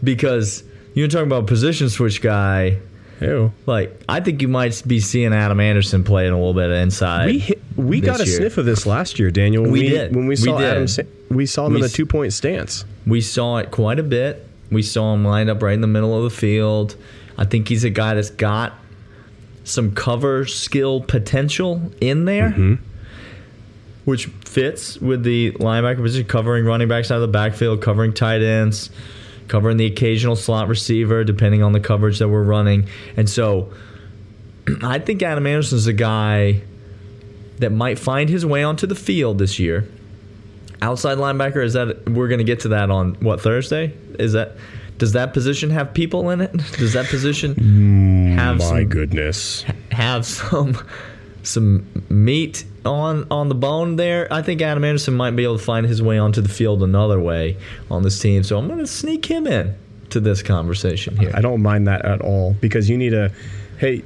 because 0.03 0.63
you're 0.93 1.07
talking 1.07 1.27
about 1.27 1.47
position 1.47 1.89
switch 1.89 2.21
guy. 2.21 2.79
Ew. 3.21 3.53
Like 3.65 4.01
I 4.09 4.19
think 4.19 4.41
you 4.41 4.47
might 4.47 4.81
be 4.85 4.99
seeing 4.99 5.33
Adam 5.33 5.59
Anderson 5.59 6.03
playing 6.03 6.33
a 6.33 6.37
little 6.37 6.53
bit 6.53 6.69
of 6.69 6.75
inside. 6.75 7.27
We 7.27 7.39
hit, 7.39 7.61
we 7.77 8.01
got 8.01 8.19
a 8.19 8.25
year. 8.25 8.35
sniff 8.37 8.57
of 8.57 8.65
this 8.65 8.85
last 8.85 9.17
year, 9.19 9.31
Daniel. 9.31 9.63
When 9.63 9.71
We 9.71 9.89
did. 9.89 10.15
when 10.15 10.25
we 10.25 10.31
We 10.31 10.35
saw 10.35 10.57
did. 10.57 10.67
Adam. 10.97 11.07
We 11.29 11.45
saw 11.45 11.67
him 11.67 11.73
We 11.73 11.79
in 11.79 11.83
a 11.83 11.87
s- 11.87 11.93
two 11.93 12.05
point 12.05 12.33
stance. 12.33 12.85
We 13.07 13.21
saw 13.21 13.57
it 13.57 13.71
quite 13.71 13.99
a 13.99 14.03
bit. 14.03 14.45
We 14.71 14.81
saw 14.81 15.13
him 15.13 15.23
lined 15.23 15.49
up 15.49 15.61
right 15.61 15.73
in 15.73 15.81
the 15.81 15.87
middle 15.87 16.17
of 16.17 16.23
the 16.23 16.35
field. 16.37 16.95
I 17.37 17.45
think 17.45 17.67
he's 17.69 17.83
a 17.83 17.89
guy 17.89 18.15
that's 18.15 18.29
got 18.29 18.73
some 19.63 19.93
cover 19.95 20.45
skill 20.45 20.99
potential 21.01 21.81
in 22.01 22.25
there, 22.25 22.49
mm-hmm. 22.49 22.75
which 24.05 24.25
fits 24.45 24.97
with 24.99 25.23
the 25.23 25.51
linebacker 25.53 26.01
position, 26.01 26.27
covering 26.27 26.65
running 26.65 26.87
backs 26.87 27.09
out 27.11 27.15
of 27.15 27.21
the 27.21 27.27
backfield, 27.29 27.81
covering 27.81 28.13
tight 28.13 28.41
ends, 28.41 28.89
covering 29.47 29.77
the 29.77 29.85
occasional 29.85 30.35
slot 30.35 30.67
receiver, 30.67 31.23
depending 31.23 31.63
on 31.63 31.73
the 31.73 31.79
coverage 31.79 32.19
that 32.19 32.29
we're 32.29 32.43
running. 32.43 32.87
And 33.17 33.29
so 33.29 33.71
I 34.83 34.99
think 34.99 35.21
Adam 35.21 35.45
Anderson's 35.45 35.87
a 35.87 35.93
guy 35.93 36.61
that 37.59 37.71
might 37.71 37.99
find 37.99 38.29
his 38.29 38.45
way 38.45 38.63
onto 38.63 38.87
the 38.87 38.95
field 38.95 39.37
this 39.37 39.59
year 39.59 39.87
outside 40.83 41.17
linebacker 41.17 41.63
is 41.63 41.73
that 41.73 42.09
we're 42.09 42.27
going 42.27 42.39
to 42.39 42.43
get 42.43 42.59
to 42.59 42.67
that 42.69 42.89
on 42.89 43.13
what 43.15 43.39
Thursday 43.39 43.93
is 44.19 44.33
that 44.33 44.57
does 44.97 45.13
that 45.13 45.33
position 45.33 45.69
have 45.69 45.93
people 45.93 46.29
in 46.29 46.41
it 46.41 46.51
does 46.77 46.93
that 46.93 47.05
position 47.07 47.55
mm, 47.55 48.35
have 48.35 48.61
some, 48.61 48.85
goodness. 48.89 49.63
have 49.91 50.25
some 50.25 50.77
some 51.43 51.85
meat 52.09 52.65
on 52.85 53.27
on 53.29 53.49
the 53.49 53.55
bone 53.55 53.95
there 53.97 54.31
I 54.31 54.41
think 54.41 54.61
Adam 54.61 54.83
Anderson 54.83 55.13
might 55.13 55.31
be 55.31 55.43
able 55.43 55.57
to 55.57 55.63
find 55.63 55.85
his 55.85 56.01
way 56.01 56.17
onto 56.17 56.41
the 56.41 56.49
field 56.49 56.83
another 56.83 57.19
way 57.19 57.57
on 57.91 58.03
this 58.03 58.19
team 58.19 58.43
so 58.43 58.57
I'm 58.57 58.67
going 58.67 58.79
to 58.79 58.87
sneak 58.87 59.25
him 59.25 59.45
in 59.47 59.75
to 60.09 60.19
this 60.19 60.41
conversation 60.41 61.17
here 61.17 61.31
I 61.33 61.41
don't 61.41 61.61
mind 61.61 61.87
that 61.87 62.05
at 62.05 62.21
all 62.21 62.53
because 62.59 62.89
you 62.89 62.97
need 62.97 63.13
a. 63.13 63.31
Hey, 63.77 64.03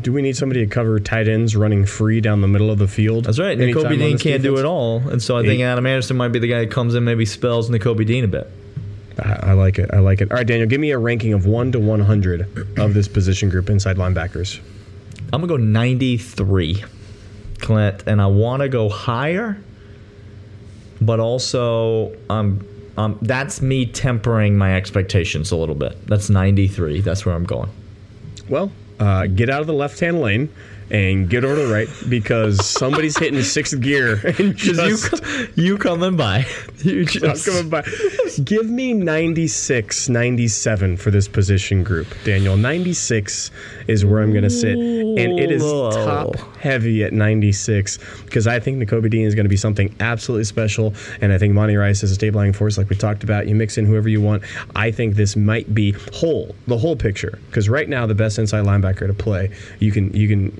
do 0.00 0.12
we 0.12 0.22
need 0.22 0.36
somebody 0.36 0.64
to 0.64 0.66
cover 0.66 0.98
tight 1.00 1.28
ends 1.28 1.54
running 1.54 1.84
free 1.84 2.20
down 2.20 2.40
the 2.40 2.48
middle 2.48 2.70
of 2.70 2.78
the 2.78 2.88
field? 2.88 3.24
that's 3.24 3.38
right 3.38 3.58
Nakobe 3.58 3.98
Dean 3.98 4.18
can't 4.18 4.42
do 4.42 4.58
it 4.58 4.64
all 4.64 4.98
and 5.08 5.22
so 5.22 5.36
I 5.36 5.42
think 5.42 5.62
Adam 5.62 5.86
Anderson 5.86 6.16
might 6.16 6.28
be 6.28 6.38
the 6.38 6.48
guy 6.48 6.60
that 6.60 6.70
comes 6.70 6.94
in 6.94 7.04
maybe 7.04 7.24
spells 7.26 7.70
Nakobe 7.70 8.06
Dean 8.06 8.24
a 8.24 8.28
bit 8.28 8.50
I, 9.18 9.50
I 9.50 9.52
like 9.52 9.78
it. 9.78 9.90
I 9.92 9.98
like 9.98 10.20
it. 10.20 10.30
All 10.30 10.36
right, 10.36 10.46
Daniel, 10.46 10.68
give 10.68 10.80
me 10.80 10.92
a 10.92 10.98
ranking 10.98 11.32
of 11.32 11.44
one 11.44 11.72
to 11.72 11.78
one 11.78 12.00
hundred 12.00 12.42
of 12.78 12.94
this 12.94 13.08
position 13.08 13.50
group 13.50 13.68
inside 13.68 13.96
linebackers. 13.96 14.60
I'm 15.32 15.40
gonna 15.40 15.46
go 15.46 15.56
93, 15.56 16.84
Clint, 17.58 18.04
and 18.06 18.20
I 18.20 18.26
want 18.26 18.62
to 18.62 18.68
go 18.68 18.88
higher, 18.88 19.56
but 21.00 21.20
also 21.20 22.16
um, 22.28 22.66
um, 22.96 23.18
that's 23.22 23.62
me 23.62 23.86
tempering 23.86 24.58
my 24.58 24.76
expectations 24.76 25.52
a 25.52 25.56
little 25.56 25.74
bit. 25.74 26.06
That's 26.06 26.28
93. 26.30 27.00
That's 27.00 27.24
where 27.24 27.34
I'm 27.34 27.44
going. 27.44 27.70
Well, 28.48 28.72
uh, 28.98 29.26
get 29.26 29.48
out 29.48 29.60
of 29.60 29.66
the 29.66 29.72
left 29.72 30.00
hand 30.00 30.20
lane 30.20 30.52
and 30.90 31.30
get 31.30 31.44
over 31.44 31.54
to 31.54 31.66
the 31.66 31.72
right 31.72 31.88
because 32.08 32.66
somebody's 32.66 33.16
hitting 33.16 33.40
sixth 33.42 33.80
gear 33.80 34.20
and 34.38 34.56
just 34.56 35.12
you, 35.56 35.64
you 35.64 35.78
coming 35.78 36.16
by, 36.16 36.46
you 36.78 37.00
I'm 37.00 37.06
just 37.06 37.46
coming 37.46 37.70
by. 37.70 37.82
Give 38.44 38.70
me 38.70 38.92
96, 38.92 40.08
97 40.08 40.96
for 40.96 41.10
this 41.10 41.26
position 41.26 41.82
group, 41.82 42.06
Daniel. 42.24 42.56
96 42.56 43.50
is 43.88 44.04
where 44.04 44.22
I'm 44.22 44.30
going 44.30 44.44
to 44.44 44.50
sit. 44.50 44.78
And 44.78 45.38
it 45.38 45.50
is 45.50 45.62
top 45.62 46.36
heavy 46.60 47.02
at 47.02 47.12
96 47.12 47.98
because 48.24 48.46
I 48.46 48.60
think 48.60 48.78
Nakobe 48.78 49.10
Dean 49.10 49.26
is 49.26 49.34
going 49.34 49.46
to 49.46 49.50
be 49.50 49.56
something 49.56 49.94
absolutely 49.98 50.44
special. 50.44 50.94
And 51.20 51.32
I 51.32 51.38
think 51.38 51.54
Monty 51.54 51.74
Rice 51.76 52.04
is 52.04 52.12
a 52.12 52.14
stabilizing 52.14 52.52
force, 52.52 52.78
like 52.78 52.88
we 52.88 52.94
talked 52.94 53.24
about. 53.24 53.48
You 53.48 53.56
mix 53.56 53.76
in 53.76 53.84
whoever 53.84 54.08
you 54.08 54.20
want. 54.20 54.44
I 54.76 54.92
think 54.92 55.16
this 55.16 55.34
might 55.34 55.74
be 55.74 55.92
whole, 56.12 56.54
the 56.68 56.78
whole 56.78 56.94
picture. 56.96 57.38
Because 57.46 57.68
right 57.68 57.88
now, 57.88 58.06
the 58.06 58.14
best 58.14 58.38
inside 58.38 58.64
linebacker 58.64 59.08
to 59.08 59.14
play, 59.14 59.50
you 59.80 59.90
can 59.90 60.12
you 60.14 60.28
can 60.28 60.52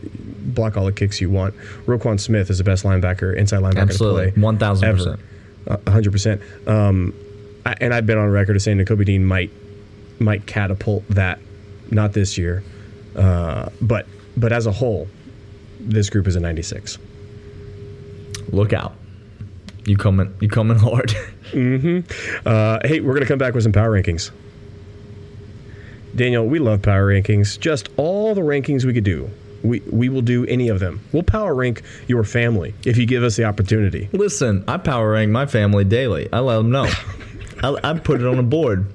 block 0.55 0.77
all 0.77 0.87
the 0.87 0.93
kicks 0.93 1.21
you 1.21 1.31
want. 1.31 1.55
Roquan 1.87 2.19
Smith 2.19 2.51
is 2.51 2.59
the 2.59 2.65
best 2.65 2.85
linebacker, 2.85 3.37
inside 3.37 3.63
linebacker 3.63 3.83
Absolutely. 3.83 4.33
to 4.33 4.33
play. 4.33 4.43
1000%. 4.43 4.83
ever. 4.83 5.19
A 5.67 5.91
hundred 5.91 6.11
percent. 6.11 6.43
Um, 6.67 7.15
I- 7.17 7.30
and 7.65 7.93
I've 7.95 8.07
been 8.07 8.19
on 8.19 8.31
record 8.31 8.57
as 8.57 8.65
saying 8.65 8.79
that 8.79 8.87
Kobe 8.87 9.05
Dean 9.05 9.25
might 9.25 9.51
might 10.19 10.47
catapult 10.47 11.07
that, 11.09 11.39
not 11.91 12.13
this 12.13 12.37
year, 12.37 12.63
uh, 13.17 13.71
but 13.81 14.07
but 14.37 14.53
as 14.53 14.67
a 14.67 14.73
whole, 14.73 15.09
this 15.79 16.11
group 16.11 16.27
is 16.27 16.37
a 16.37 16.41
96. 16.41 16.99
look 18.53 18.73
out. 18.73 18.95
You 19.87 19.97
coming? 19.97 20.35
You 20.41 20.49
coming 20.49 20.79
hard? 20.79 21.15
Uh, 22.47 22.79
hey, 22.85 23.01
we're 23.01 23.13
gonna 23.13 23.27
come 23.27 23.39
back 23.39 23.55
with 23.55 23.65
some 23.65 23.73
power 23.73 23.91
rankings. 23.91 24.31
Daniel, 26.15 26.47
we 26.47 26.61
love 26.61 26.81
power 26.83 27.13
rankings. 27.13 27.59
Just 27.59 27.89
all 27.97 28.37
the 28.37 28.41
rankings 28.41 28.85
we 28.85 28.95
could 28.95 29.03
do. 29.05 29.29
We, 29.65 29.81
we 29.91 30.09
will 30.09 30.23
do 30.23 30.47
any 30.47 30.69
of 30.69 30.79
them. 30.79 31.01
We'll 31.13 31.25
power 31.25 31.53
rank 31.55 31.83
your 32.07 32.23
family 32.23 32.73
if 32.85 32.97
you 32.97 33.05
give 33.05 33.25
us 33.25 33.35
the 33.37 33.45
opportunity. 33.45 34.09
Listen, 34.13 34.65
I 34.69 34.77
power 34.77 35.11
rank 35.11 35.33
my 35.33 35.47
family 35.47 35.83
daily. 35.85 36.29
I 36.33 36.39
let 36.39 36.57
them 36.59 36.71
know. 36.71 36.87
I, 37.63 37.77
I 37.83 37.99
put 37.99 38.21
it 38.21 38.27
on 38.27 38.39
a 38.39 38.43
board. 38.43 38.87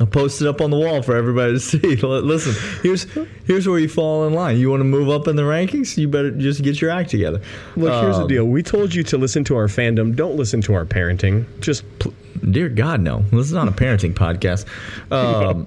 I 0.00 0.04
post 0.06 0.40
it 0.40 0.48
up 0.48 0.60
on 0.60 0.70
the 0.70 0.78
wall 0.78 1.02
for 1.02 1.14
everybody 1.16 1.52
to 1.52 1.60
see. 1.60 1.78
Listen, 1.96 2.54
here's 2.82 3.06
here's 3.44 3.68
where 3.68 3.78
you 3.78 3.88
fall 3.88 4.26
in 4.26 4.32
line. 4.32 4.56
You 4.58 4.70
want 4.70 4.80
to 4.80 4.84
move 4.84 5.08
up 5.10 5.28
in 5.28 5.36
the 5.36 5.42
rankings? 5.42 5.96
You 5.98 6.08
better 6.08 6.30
just 6.30 6.62
get 6.62 6.80
your 6.80 6.90
act 6.90 7.10
together. 7.10 7.40
Look, 7.76 7.92
here's 8.02 8.16
the 8.16 8.22
Um, 8.22 8.28
deal. 8.28 8.44
We 8.46 8.62
told 8.62 8.94
you 8.94 9.02
to 9.04 9.18
listen 9.18 9.44
to 9.44 9.56
our 9.56 9.66
fandom. 9.66 10.16
Don't 10.16 10.36
listen 10.36 10.60
to 10.62 10.74
our 10.74 10.84
parenting. 10.86 11.44
Just 11.60 11.84
pl- 11.98 12.14
Dear 12.50 12.68
God, 12.70 13.00
no. 13.00 13.20
This 13.30 13.46
is 13.46 13.52
not 13.52 13.68
a 13.68 13.72
parenting 13.72 14.14
podcast. 14.14 14.64
Um, 15.12 15.66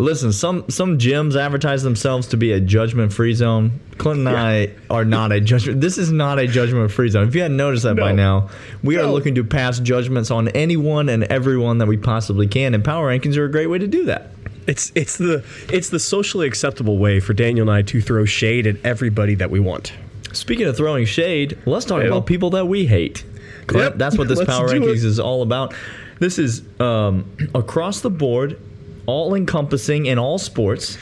listen, 0.00 0.32
some 0.32 0.68
some 0.68 0.98
gyms 0.98 1.40
advertise 1.40 1.82
themselves 1.82 2.28
to 2.28 2.36
be 2.36 2.52
a 2.52 2.60
judgment 2.60 3.12
free 3.12 3.34
zone. 3.34 3.80
Clinton 3.98 4.26
and 4.26 4.36
I 4.36 4.70
are 4.88 5.04
not 5.04 5.30
a 5.30 5.40
judgment. 5.40 5.80
This 5.80 5.98
is 5.98 6.10
not 6.10 6.38
a 6.38 6.46
judgment 6.46 6.90
free 6.90 7.08
zone. 7.08 7.28
If 7.28 7.34
you 7.34 7.42
hadn't 7.42 7.56
noticed 7.56 7.84
that 7.84 7.96
by 7.96 8.12
now, 8.12 8.48
we 8.82 8.96
are 8.96 9.06
looking 9.06 9.34
to 9.34 9.44
pass 9.44 9.78
judgments 9.78 10.30
on 10.30 10.48
anyone 10.48 11.08
and 11.08 11.24
everyone 11.24 11.78
that 11.78 11.86
we 11.86 11.96
possibly 11.96 12.46
can, 12.46 12.74
and 12.74 12.84
power 12.84 13.08
rankings 13.08 13.36
are 13.36 13.44
a 13.44 13.50
great 13.50 13.66
way 13.66 13.78
to 13.78 13.86
do 13.86 14.06
that. 14.06 14.30
It's 14.66 14.92
it's 14.94 15.18
the 15.18 15.44
it's 15.68 15.90
the 15.90 16.00
socially 16.00 16.46
acceptable 16.46 16.98
way 16.98 17.20
for 17.20 17.34
Daniel 17.34 17.68
and 17.68 17.76
I 17.76 17.82
to 17.82 18.00
throw 18.00 18.24
shade 18.24 18.66
at 18.66 18.76
everybody 18.84 19.34
that 19.36 19.50
we 19.50 19.60
want. 19.60 19.92
Speaking 20.32 20.66
of 20.66 20.76
throwing 20.76 21.06
shade, 21.06 21.58
let's 21.66 21.84
talk 21.84 22.02
about 22.02 22.26
people 22.26 22.50
that 22.50 22.66
we 22.66 22.86
hate. 22.86 23.24
Yep. 23.72 23.96
That's 23.96 24.16
what 24.16 24.28
this 24.28 24.38
Let's 24.38 24.50
power 24.50 24.68
rankings 24.68 24.98
it. 24.98 25.04
is 25.04 25.20
all 25.20 25.42
about. 25.42 25.74
This 26.20 26.38
is 26.38 26.62
um, 26.78 27.30
across 27.54 28.00
the 28.00 28.10
board, 28.10 28.60
all 29.06 29.34
encompassing 29.34 30.06
in 30.06 30.18
all 30.18 30.38
sports. 30.38 30.98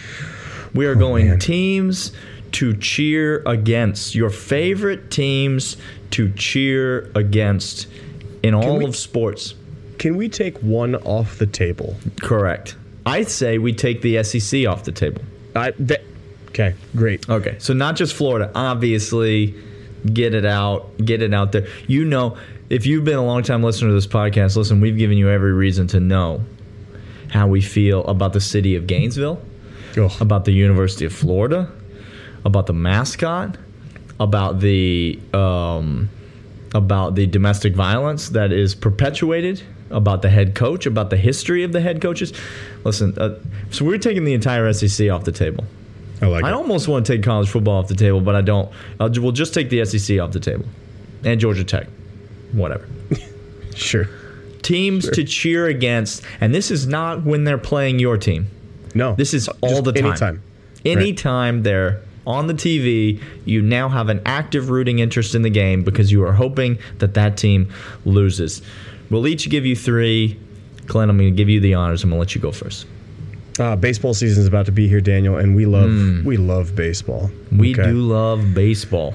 We 0.75 0.87
are 0.87 0.93
oh, 0.93 0.97
going 0.97 1.27
Oh, 1.27 1.31
man. 1.31 1.39
teams 1.39 2.13
to 2.53 2.75
cheer 2.77 3.43
against 3.47 4.15
your 4.15 4.31
favorite 4.31 5.11
teams 5.11 5.77
to 6.11 6.31
cheer 6.33 7.11
against 7.15 7.87
in 8.43 8.55
all 8.55 8.79
we- 8.79 8.85
of 8.85 8.97
sports. 8.97 9.55
Can 9.99 10.17
we 10.17 10.29
take 10.29 10.57
one 10.59 10.95
off 10.95 11.39
the 11.39 11.47
table? 11.47 11.97
Correct. 12.23 12.77
I 13.05 13.23
say 13.23 13.59
we 13.59 13.73
take 13.73 14.01
the 14.01 14.23
SEC 14.23 14.65
off 14.67 14.85
the 14.85 14.93
table. 14.93 15.23
I, 15.57 15.73
that, 15.81 16.03
okay, 16.51 16.75
great. 16.95 17.29
Okay, 17.29 17.57
so 17.59 17.73
not 17.75 17.97
just 17.97 18.15
Florida. 18.15 18.51
Obviously, 18.55 19.55
get 20.13 20.35
it 20.35 20.45
out, 20.47 20.97
get 21.05 21.21
it 21.23 21.35
out 21.35 21.51
there. 21.51 21.67
You 21.89 22.05
know, 22.05 22.37
if 22.71 22.87
you've 22.87 23.05
been 23.05 23.17
a 23.17 23.25
long 23.25 23.43
time 23.43 23.63
listener 23.63 23.89
to 23.89 23.95
this 23.95 24.07
podcast, 24.07 24.57
listen, 24.57 24.81
we've 24.81 24.97
given 24.97 25.19
you 25.19 25.29
every 25.31 25.53
reason 25.53 25.89
to 25.89 26.01
know 26.01 26.43
how 27.31 27.47
we 27.47 27.61
feel 27.61 28.05
about 28.07 28.33
the 28.33 28.41
city 28.41 28.75
of 28.77 28.87
Gainesville, 28.87 29.41
Ugh. 29.97 30.11
about 30.21 30.45
the 30.45 30.53
University 30.53 31.05
of 31.05 31.12
Florida, 31.12 31.71
about 32.45 32.67
the 32.67 32.73
mascot, 32.73 33.57
about 34.21 34.61
the 34.61 35.19
um, 35.33 36.09
about 36.75 37.14
the 37.14 37.27
domestic 37.27 37.75
violence 37.75 38.31
that 38.31 38.53
is 38.53 38.75
perpetuated, 38.75 39.62
about 39.91 40.23
the 40.23 40.29
head 40.29 40.55
coach, 40.55 40.87
about 40.87 41.11
the 41.11 41.17
history 41.17 41.62
of 41.64 41.73
the 41.73 41.81
head 41.81 42.01
coaches. 42.03 42.33
Listen, 42.85 43.14
uh, 43.19 43.38
so 43.71 43.85
we're 43.85 43.99
taking 43.99 44.25
the 44.25 44.35
entire 44.35 44.73
SEC 44.73 45.11
off 45.11 45.25
the 45.25 45.33
table. 45.33 45.64
I 46.21 46.27
like 46.27 46.45
I 46.45 46.49
it. 46.49 46.55
almost 46.55 46.88
want 46.88 47.07
to 47.07 47.12
take 47.17 47.23
college 47.23 47.49
football 47.49 47.79
off 47.79 47.88
the 47.88 47.95
table, 47.95 48.21
but 48.21 48.35
I 48.35 48.41
don't. 48.41 48.71
I'll, 48.99 49.11
we'll 49.11 49.33
just 49.33 49.55
take 49.55 49.71
the 49.71 49.85
SEC 49.85 50.19
off 50.19 50.33
the 50.33 50.41
table, 50.41 50.64
and 51.25 51.41
Georgia 51.41 51.64
Tech, 51.64 51.87
whatever. 52.53 52.88
Sure. 53.75 54.09
Teams 54.62 55.09
to 55.11 55.25
cheer 55.25 55.66
against, 55.66 56.23
and 56.40 56.55
this 56.55 56.71
is 56.71 56.87
not 56.87 57.25
when 57.25 57.44
they're 57.44 57.59
playing 57.59 57.99
your 57.99 58.16
team. 58.18 58.49
No. 58.94 59.14
This 59.14 59.35
is 59.35 59.49
all 59.49 59.83
Just 59.83 59.85
the 59.85 59.92
time. 59.92 60.07
Anytime. 60.07 60.42
Anytime 60.85 61.62
they're 61.62 62.01
on 62.27 62.47
the 62.47 62.55
TV, 62.55 63.23
you 63.44 63.62
now 63.62 63.88
have 63.88 64.09
an 64.09 64.21
active 64.27 64.71
rooting 64.71 64.99
interest 64.99 65.35
in 65.35 65.42
the 65.42 65.51
game 65.51 65.83
because 65.83 66.12
you 66.12 66.25
are 66.25 66.33
hoping 66.33 66.79
that 66.99 67.14
that 67.14 67.37
team 67.37 67.73
loses. 68.05 68.62
We'll 69.11 69.27
each 69.27 69.49
give 69.49 69.64
you 69.64 69.75
three. 69.77 70.38
Clint, 70.87 71.11
I'm 71.11 71.18
going 71.18 71.31
to 71.31 71.37
give 71.37 71.49
you 71.49 71.61
the 71.61 71.75
honors. 71.75 72.03
I'm 72.05 72.11
going 72.11 72.16
to 72.18 72.21
let 72.21 72.35
you 72.35 72.40
go 72.40 72.53
first. 72.53 72.87
Uh, 73.59 73.75
baseball 73.77 74.14
season 74.14 74.40
is 74.42 74.47
about 74.47 74.66
to 74.66 74.73
be 74.73 74.88
here, 74.88 75.01
Daniel, 75.01 75.37
and 75.37 75.57
we 75.57 75.66
love 75.66 76.25
we 76.25 76.37
love 76.37 76.77
baseball. 76.77 77.31
We 77.51 77.73
Okay? 77.73 77.90
do 77.90 77.94
love 78.01 78.55
baseball. 78.55 79.14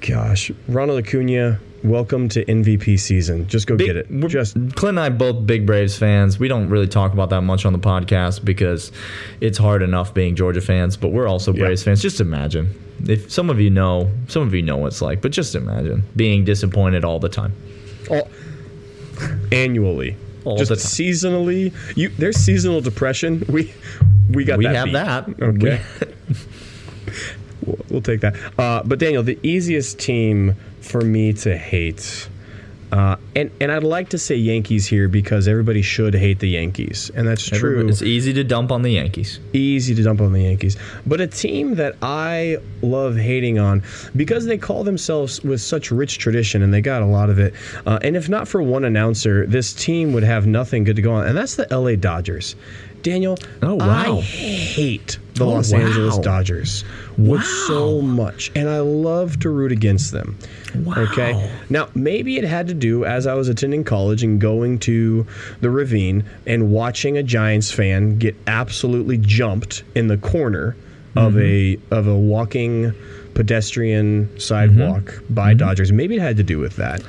Gosh, 0.00 0.50
Ronald 0.66 1.04
Acuna, 1.04 1.60
welcome 1.84 2.28
to 2.30 2.44
MVP 2.44 2.98
season. 2.98 3.46
Just 3.48 3.66
go 3.66 3.76
get 3.76 3.96
it. 3.96 4.06
Just 4.28 4.54
Clint 4.76 4.98
and 4.98 5.00
I 5.00 5.08
both 5.08 5.46
big 5.46 5.66
Braves 5.66 5.96
fans. 5.96 6.38
We 6.38 6.48
don't 6.48 6.68
really 6.68 6.86
talk 6.86 7.12
about 7.12 7.30
that 7.30 7.42
much 7.42 7.64
on 7.64 7.72
the 7.72 7.78
podcast 7.78 8.44
because 8.44 8.92
it's 9.40 9.58
hard 9.58 9.82
enough 9.82 10.14
being 10.14 10.36
Georgia 10.36 10.60
fans, 10.60 10.96
but 10.96 11.08
we're 11.08 11.26
also 11.28 11.52
Yeah. 11.52 11.64
Braves 11.64 11.82
fans. 11.82 12.00
Just 12.02 12.20
imagine 12.20 12.68
if 13.08 13.30
some 13.30 13.50
of 13.50 13.60
you 13.60 13.70
know, 13.70 14.10
some 14.28 14.42
of 14.42 14.54
you 14.54 14.62
know 14.62 14.76
what 14.76 14.88
it's 14.88 15.02
like, 15.02 15.20
but 15.20 15.32
just 15.32 15.54
imagine 15.54 16.04
being 16.14 16.44
disappointed 16.44 17.04
all 17.04 17.18
the 17.18 17.28
time. 17.28 17.52
all, 18.10 18.28
annually, 19.50 20.16
All 20.44 20.56
just 20.56 20.70
seasonally. 20.72 21.72
You 21.96 22.08
there's 22.10 22.36
seasonal 22.36 22.80
depression. 22.80 23.44
We 23.48 23.72
we 24.30 24.44
got 24.44 24.58
We 24.58 24.64
that 24.66 24.74
have 24.76 24.84
beat. 24.86 24.92
that. 24.92 25.42
Okay. 25.42 25.80
We'll, 27.64 27.78
we'll 27.90 28.00
take 28.00 28.22
that. 28.22 28.34
Uh, 28.58 28.82
but 28.84 28.98
Daniel, 28.98 29.22
the 29.22 29.38
easiest 29.44 30.00
team 30.00 30.56
for 30.82 31.00
me 31.00 31.32
to 31.32 31.56
hate, 31.56 32.28
uh, 32.90 33.16
and 33.34 33.50
and 33.60 33.72
I'd 33.72 33.84
like 33.84 34.10
to 34.10 34.18
say 34.18 34.34
Yankees 34.36 34.86
here 34.86 35.08
because 35.08 35.48
everybody 35.48 35.80
should 35.80 36.12
hate 36.14 36.40
the 36.40 36.48
Yankees, 36.50 37.10
and 37.14 37.26
that's 37.26 37.42
true. 37.48 37.56
Everybody- 37.70 37.88
It's 37.88 38.02
easy 38.02 38.32
to 38.34 38.44
dump 38.44 38.70
on 38.70 38.82
the 38.82 38.90
Yankees. 38.92 39.38
easy 39.54 39.94
to 39.94 40.02
dump 40.02 40.20
on 40.20 40.32
the 40.34 40.42
Yankees. 40.42 40.76
But 41.06 41.20
a 41.22 41.26
team 41.26 41.76
that 41.76 41.96
I 42.02 42.58
love 42.82 43.16
hating 43.16 43.58
on 43.58 43.82
because 44.14 44.44
they 44.44 44.58
call 44.58 44.84
themselves 44.84 45.40
with 45.42 45.60
such 45.62 45.90
rich 45.90 46.18
tradition 46.18 46.62
and 46.62 46.74
they 46.74 46.80
got 46.82 47.00
a 47.00 47.06
lot 47.06 47.30
of 47.30 47.38
it. 47.38 47.54
Uh, 47.86 47.98
and 48.02 48.14
if 48.16 48.28
not 48.28 48.46
for 48.48 48.60
one 48.62 48.84
announcer, 48.84 49.46
this 49.46 49.72
team 49.72 50.12
would 50.12 50.24
have 50.24 50.46
nothing 50.46 50.84
good 50.84 50.96
to 50.96 51.02
go 51.02 51.12
on. 51.12 51.26
And 51.26 51.36
that's 51.38 51.54
the 51.54 51.66
LA 51.70 51.94
Dodgers. 51.96 52.56
Daniel, 53.02 53.38
Oh, 53.62 53.76
wow. 53.76 54.18
I 54.18 54.20
hate 54.20 55.18
the 55.34 55.44
Oh, 55.44 55.50
Los 55.50 55.72
wow. 55.72 55.80
Angeles 55.80 56.18
Dodgers 56.18 56.84
with 57.16 57.42
so 57.66 58.00
much, 58.00 58.50
and 58.54 58.68
I 58.68 58.80
love 58.80 59.38
to 59.40 59.50
root 59.50 59.72
against 59.72 60.12
them. 60.12 60.38
Wow. 60.74 60.94
Okay. 60.98 61.52
Now, 61.68 61.88
maybe 61.94 62.38
it 62.38 62.44
had 62.44 62.66
to 62.68 62.74
do 62.74 63.04
as 63.04 63.26
I 63.26 63.34
was 63.34 63.48
attending 63.48 63.84
college 63.84 64.22
and 64.22 64.40
going 64.40 64.78
to 64.80 65.26
the 65.60 65.70
ravine 65.70 66.24
and 66.46 66.70
watching 66.72 67.16
a 67.18 67.22
Giants 67.22 67.70
fan 67.70 68.18
get 68.18 68.36
absolutely 68.46 69.18
jumped 69.18 69.84
in 69.94 70.08
the 70.08 70.18
corner 70.18 70.76
of 71.16 71.34
mm-hmm. 71.34 71.92
a 71.92 71.96
of 71.96 72.06
a 72.06 72.16
walking 72.16 72.92
pedestrian 73.34 74.28
sidewalk 74.38 75.02
mm-hmm. 75.02 75.34
by 75.34 75.50
mm-hmm. 75.50 75.58
Dodgers. 75.58 75.92
Maybe 75.92 76.16
it 76.16 76.22
had 76.22 76.36
to 76.38 76.42
do 76.42 76.58
with 76.58 76.76
that. 76.76 77.02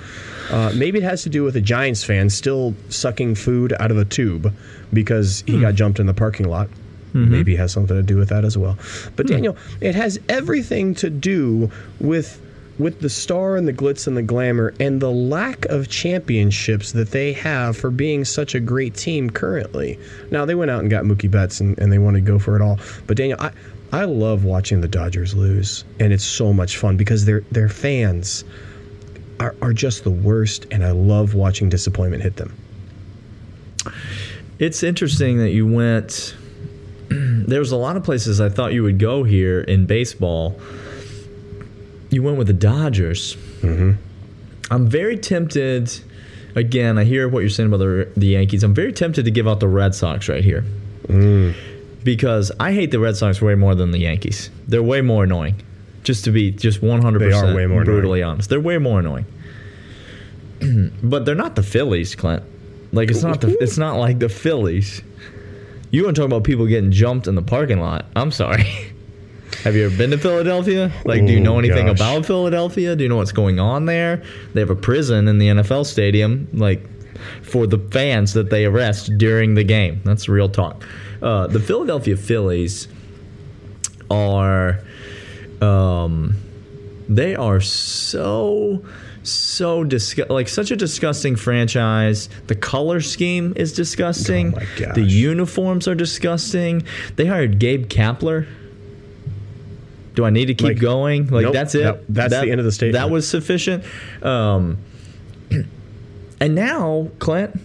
Uh, 0.49 0.71
maybe 0.75 0.99
it 0.99 1.03
has 1.03 1.23
to 1.23 1.29
do 1.29 1.43
with 1.43 1.55
a 1.55 1.61
Giants 1.61 2.03
fan 2.03 2.29
still 2.29 2.75
sucking 2.89 3.35
food 3.35 3.73
out 3.79 3.91
of 3.91 3.97
a 3.97 4.05
tube 4.05 4.53
because 4.91 5.43
he 5.47 5.59
got 5.59 5.71
hmm. 5.71 5.75
jumped 5.75 5.99
in 5.99 6.05
the 6.05 6.13
parking 6.13 6.47
lot. 6.47 6.67
Mm-hmm. 7.13 7.31
Maybe 7.31 7.53
it 7.53 7.57
has 7.57 7.71
something 7.71 7.95
to 7.95 8.03
do 8.03 8.17
with 8.17 8.29
that 8.29 8.43
as 8.43 8.57
well. 8.57 8.77
But 9.15 9.27
hmm. 9.27 9.33
Daniel, 9.33 9.57
it 9.81 9.95
has 9.95 10.19
everything 10.29 10.95
to 10.95 11.09
do 11.09 11.71
with 11.99 12.39
with 12.79 13.01
the 13.01 13.09
star 13.09 13.55
and 13.55 13.67
the 13.67 13.73
glitz 13.73 14.07
and 14.07 14.17
the 14.17 14.23
glamour 14.23 14.73
and 14.79 14.99
the 14.99 15.11
lack 15.11 15.65
of 15.65 15.89
championships 15.89 16.91
that 16.93 17.11
they 17.11 17.31
have 17.31 17.77
for 17.77 17.91
being 17.91 18.25
such 18.25 18.55
a 18.55 18.59
great 18.59 18.95
team 18.95 19.29
currently. 19.29 19.99
Now 20.31 20.45
they 20.45 20.55
went 20.55 20.71
out 20.71 20.79
and 20.79 20.89
got 20.89 21.03
Mookie 21.03 21.29
Betts 21.29 21.59
and, 21.59 21.77
and 21.77 21.91
they 21.91 21.99
want 21.99 22.15
to 22.15 22.21
go 22.21 22.39
for 22.39 22.55
it 22.55 22.63
all. 22.63 22.79
But 23.05 23.17
Daniel, 23.17 23.39
I 23.39 23.51
I 23.91 24.05
love 24.05 24.43
watching 24.43 24.81
the 24.81 24.87
Dodgers 24.87 25.35
lose, 25.35 25.85
and 25.99 26.11
it's 26.11 26.23
so 26.23 26.51
much 26.51 26.77
fun 26.77 26.97
because 26.97 27.25
they're 27.25 27.43
they're 27.51 27.69
fans 27.69 28.43
are, 29.43 29.55
are 29.61 29.73
just 29.73 30.03
the 30.03 30.11
worst, 30.11 30.65
and 30.71 30.83
I 30.83 30.91
love 30.91 31.33
watching 31.33 31.69
disappointment 31.69 32.23
hit 32.23 32.37
them. 32.37 32.57
It's 34.59 34.83
interesting 34.83 35.39
that 35.39 35.51
you 35.51 35.67
went. 35.67 36.35
There's 37.09 37.71
a 37.71 37.75
lot 37.75 37.97
of 37.97 38.03
places 38.03 38.39
I 38.39 38.49
thought 38.49 38.73
you 38.73 38.83
would 38.83 38.99
go 38.99 39.23
here 39.23 39.59
in 39.61 39.85
baseball. 39.85 40.59
You 42.09 42.23
went 42.23 42.37
with 42.37 42.47
the 42.47 42.53
Dodgers. 42.53 43.35
Mm-hmm. 43.61 43.93
I'm 44.71 44.87
very 44.87 45.17
tempted. 45.17 45.91
Again, 46.55 46.97
I 46.97 47.03
hear 47.03 47.27
what 47.27 47.39
you're 47.39 47.49
saying 47.49 47.67
about 47.67 47.77
the, 47.77 48.09
the 48.15 48.27
Yankees. 48.27 48.63
I'm 48.63 48.75
very 48.75 48.93
tempted 48.93 49.25
to 49.25 49.31
give 49.31 49.47
out 49.47 49.59
the 49.59 49.67
Red 49.67 49.93
Sox 49.95 50.29
right 50.29 50.43
here. 50.43 50.63
Because 52.03 52.51
I 52.59 52.73
hate 52.73 52.91
the 52.91 52.99
Red 52.99 53.17
Sox 53.17 53.41
way 53.41 53.55
more 53.55 53.75
than 53.75 53.91
the 53.91 53.99
Yankees. 53.99 54.49
They're 54.67 54.83
way 54.83 55.01
more 55.01 55.25
annoying. 55.25 55.61
Just 56.03 56.25
to 56.25 56.31
be 56.31 56.51
just 56.51 56.81
100% 56.81 57.19
They 57.19 57.31
are 57.31 57.55
way 57.55 57.65
more 57.65 57.85
brutally 57.85 58.21
honest. 58.21 58.49
They're 58.49 58.59
way 58.59 58.77
more 58.77 58.99
annoying. 58.99 59.25
but 61.03 61.25
they're 61.25 61.35
not 61.35 61.55
the 61.55 61.63
Phillies, 61.63 62.15
Clint. 62.15 62.43
Like 62.91 63.09
it's 63.09 63.23
not 63.23 63.41
the 63.41 63.57
it's 63.59 63.77
not 63.77 63.97
like 63.97 64.19
the 64.19 64.29
Phillies. 64.29 65.01
You 65.89 66.03
want 66.03 66.15
to 66.15 66.21
talk 66.21 66.27
about 66.27 66.43
people 66.43 66.67
getting 66.67 66.91
jumped 66.91 67.27
in 67.27 67.35
the 67.35 67.41
parking 67.41 67.79
lot? 67.79 68.05
I'm 68.15 68.31
sorry. 68.31 68.63
Have 69.63 69.75
you 69.75 69.85
ever 69.85 69.95
been 69.95 70.11
to 70.11 70.17
Philadelphia? 70.17 70.91
Like, 71.05 71.25
do 71.25 71.31
you 71.31 71.39
know 71.39 71.57
anything 71.57 71.85
gosh. 71.85 71.97
about 71.97 72.25
Philadelphia? 72.25 72.95
Do 72.95 73.03
you 73.03 73.09
know 73.09 73.17
what's 73.17 73.31
going 73.31 73.59
on 73.59 73.85
there? 73.85 74.23
They 74.53 74.59
have 74.59 74.69
a 74.69 74.75
prison 74.75 75.27
in 75.27 75.37
the 75.37 75.47
NFL 75.47 75.85
stadium, 75.85 76.49
like 76.53 76.85
for 77.43 77.67
the 77.67 77.77
fans 77.77 78.33
that 78.33 78.49
they 78.49 78.65
arrest 78.65 79.17
during 79.17 79.53
the 79.53 79.63
game. 79.63 80.01
That's 80.03 80.27
real 80.27 80.49
talk. 80.49 80.83
Uh, 81.21 81.47
the 81.47 81.59
Philadelphia 81.59 82.17
Phillies 82.17 82.87
are, 84.11 84.79
um, 85.63 86.35
they 87.09 87.35
are 87.35 87.61
so 87.61 88.83
so 89.23 89.85
disgu- 89.85 90.29
like 90.29 90.49
such 90.49 90.69
a 90.71 90.75
disgusting 90.75 91.35
franchise. 91.35 92.27
The 92.47 92.55
color 92.55 92.99
scheme 92.99 93.53
is 93.55 93.71
disgusting. 93.73 94.53
Oh. 94.57 94.93
The 94.93 95.01
uniforms 95.01 95.87
are 95.87 95.95
disgusting. 95.95 96.83
They 97.15 97.25
hired 97.25 97.57
Gabe 97.59 97.87
Kapler. 97.87 98.47
Do 100.15 100.25
I 100.25 100.29
need 100.29 100.45
to 100.47 100.53
keep 100.53 100.67
Like, 100.75 100.79
going? 100.79 101.27
Like 101.27 101.43
nope, 101.43 101.53
that's 101.53 101.73
it. 101.75 101.83
that- 101.83 102.03
that's 102.09 102.33
the 102.33 102.51
end 102.51 102.59
of 102.59 102.65
the 102.65 102.71
statement. 102.71 102.93
That 103.01 103.09
was 103.09 103.27
sufficient. 103.27 103.83
Um, 104.21 104.77
and 106.39 106.53
now, 106.55 107.09
Clint, 107.19 107.59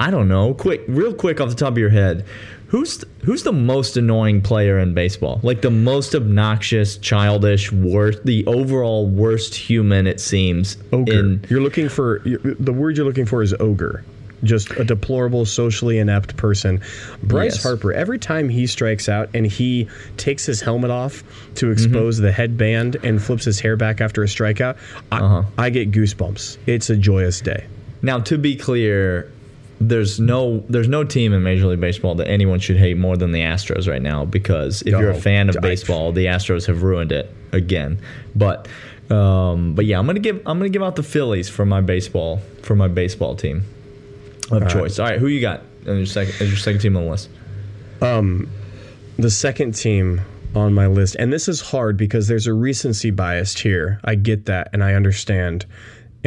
I 0.00 0.10
don't 0.10 0.28
know. 0.28 0.54
Quick, 0.54 0.82
real 0.88 1.12
quick 1.14 1.40
off 1.40 1.48
the 1.48 1.54
top 1.54 1.72
of 1.72 1.78
your 1.78 1.90
head, 1.90 2.24
Who's 2.68 3.02
who's 3.24 3.44
the 3.44 3.52
most 3.52 3.96
annoying 3.96 4.42
player 4.42 4.78
in 4.78 4.92
baseball? 4.92 5.40
Like 5.42 5.62
the 5.62 5.70
most 5.70 6.14
obnoxious, 6.14 6.98
childish, 6.98 7.72
worst, 7.72 8.26
the 8.26 8.44
overall 8.46 9.06
worst 9.08 9.54
human 9.54 10.06
it 10.06 10.20
seems. 10.20 10.76
Ogre. 10.92 11.12
In, 11.18 11.44
you're 11.48 11.62
looking 11.62 11.88
for 11.88 12.20
the 12.24 12.72
word 12.74 12.98
you're 12.98 13.06
looking 13.06 13.24
for 13.24 13.42
is 13.42 13.54
ogre. 13.58 14.04
Just 14.44 14.70
a 14.72 14.84
deplorable, 14.84 15.46
socially 15.46 15.98
inept 15.98 16.36
person. 16.36 16.82
Bryce 17.22 17.54
Yes. 17.54 17.62
Harper. 17.62 17.90
Every 17.94 18.18
time 18.18 18.50
he 18.50 18.66
strikes 18.66 19.08
out 19.08 19.30
and 19.32 19.46
he 19.46 19.88
takes 20.18 20.44
his 20.44 20.60
helmet 20.60 20.90
off 20.90 21.24
to 21.54 21.66
Mm-hmm. 21.66 21.72
expose 21.72 22.18
the 22.18 22.30
headband 22.30 22.96
and 23.02 23.20
flips 23.22 23.46
his 23.46 23.58
hair 23.58 23.76
back 23.76 24.02
after 24.02 24.22
a 24.22 24.26
strikeout, 24.26 24.76
I, 25.10 25.20
Uh-huh. 25.20 25.42
I 25.56 25.70
get 25.70 25.90
goosebumps. 25.90 26.58
It's 26.66 26.90
a 26.90 26.96
joyous 26.96 27.40
day. 27.40 27.64
now, 28.02 28.20
to 28.20 28.36
be 28.36 28.54
clear, 28.56 29.32
there's 29.80 30.18
no 30.18 30.64
there's 30.68 30.88
no 30.88 31.04
team 31.04 31.32
in 31.32 31.42
Major 31.42 31.66
League 31.66 31.80
Baseball 31.80 32.14
that 32.16 32.28
anyone 32.28 32.58
should 32.58 32.76
hate 32.76 32.96
more 32.96 33.16
than 33.16 33.32
the 33.32 33.40
Astros 33.40 33.88
right 33.88 34.02
now 34.02 34.24
because 34.24 34.82
if 34.82 34.88
you're 34.88 35.10
a 35.10 35.20
fan 35.20 35.48
of 35.48 35.56
I- 35.56 35.60
baseball, 35.60 36.12
the 36.12 36.26
Astros 36.26 36.66
have 36.66 36.82
ruined 36.82 37.12
it 37.12 37.32
again. 37.52 38.00
But 38.34 38.68
um, 39.10 39.74
but 39.74 39.86
yeah, 39.86 39.98
I'm 39.98 40.06
gonna 40.06 40.18
give 40.18 40.36
I'm 40.46 40.58
gonna 40.58 40.68
give 40.68 40.82
out 40.82 40.96
the 40.96 41.02
Phillies 41.02 41.48
for 41.48 41.64
my 41.64 41.80
baseball 41.80 42.40
for 42.62 42.74
my 42.74 42.88
baseball 42.88 43.36
team 43.36 43.64
of 44.50 44.62
right. 44.62 44.70
choice. 44.70 44.98
All 44.98 45.06
right, 45.06 45.18
who 45.18 45.28
you 45.28 45.40
got 45.40 45.62
as 45.82 45.96
your 45.96 46.06
second 46.06 46.34
as 46.40 46.48
your 46.48 46.58
second 46.58 46.80
team 46.80 46.96
on 46.96 47.04
the 47.04 47.10
list? 47.10 47.30
Um, 48.00 48.50
the 49.16 49.30
second 49.30 49.72
team 49.72 50.20
on 50.54 50.74
my 50.74 50.86
list, 50.86 51.16
and 51.18 51.32
this 51.32 51.48
is 51.48 51.60
hard 51.60 51.96
because 51.96 52.28
there's 52.28 52.46
a 52.46 52.52
recency 52.52 53.10
bias 53.10 53.56
here. 53.58 54.00
I 54.04 54.14
get 54.14 54.46
that, 54.46 54.70
and 54.72 54.82
I 54.82 54.94
understand, 54.94 55.66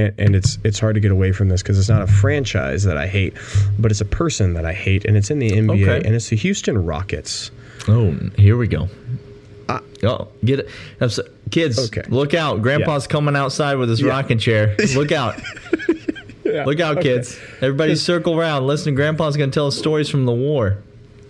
and, 0.01 0.13
and 0.19 0.35
it's 0.35 0.57
it's 0.63 0.79
hard 0.79 0.95
to 0.95 0.99
get 1.01 1.11
away 1.11 1.31
from 1.31 1.49
this 1.49 1.61
because 1.61 1.77
it's 1.79 1.89
not 1.89 2.01
a 2.01 2.07
franchise 2.07 2.83
that 2.83 2.97
I 2.97 3.07
hate, 3.07 3.33
but 3.79 3.91
it's 3.91 4.01
a 4.01 4.05
person 4.05 4.53
that 4.53 4.65
I 4.65 4.73
hate, 4.73 5.05
and 5.05 5.15
it's 5.17 5.29
in 5.31 5.39
the 5.39 5.49
NBA, 5.51 5.87
Okay. 5.87 6.05
and 6.07 6.15
it's 6.15 6.29
the 6.29 6.35
Houston 6.37 6.83
Rockets. 6.85 7.51
Oh, 7.87 8.11
here 8.37 8.57
we 8.57 8.67
go. 8.67 8.89
oh, 10.03 10.27
get 10.43 10.59
it, 10.59 10.69
I'm 10.99 11.09
so- 11.09 11.23
kids! 11.51 11.79
Okay. 11.87 12.03
Look 12.09 12.33
out! 12.33 12.61
Grandpa's 12.61 13.07
coming 13.07 13.35
outside 13.35 13.75
with 13.75 13.89
his 13.89 14.01
Yeah. 14.01 14.09
rocking 14.09 14.37
chair. 14.39 14.75
Look 14.95 15.11
out! 15.11 15.39
Look 16.45 16.79
out, 16.81 17.01
kids! 17.01 17.39
Everybody, 17.61 17.95
circle 17.95 18.37
around. 18.37 18.67
Listen, 18.67 18.93
Grandpa's 18.95 19.37
gonna 19.37 19.51
tell 19.51 19.67
us 19.67 19.77
stories 19.77 20.09
from 20.09 20.25
the 20.25 20.33
war. 20.33 20.77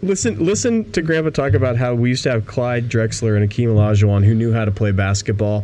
Listen, 0.03 0.43
listen 0.43 0.91
to 0.93 1.01
Grandpa 1.03 1.29
talk 1.29 1.53
about 1.53 1.75
how 1.77 1.93
we 1.93 2.09
used 2.09 2.23
to 2.23 2.31
have 2.31 2.47
Clyde 2.47 2.89
Drexler 2.89 3.39
and 3.39 3.47
Akeem 3.47 3.67
Olajuwon 3.67 4.25
who 4.25 4.33
knew 4.33 4.51
how 4.51 4.65
to 4.65 4.71
play 4.71 4.91
basketball, 4.91 5.63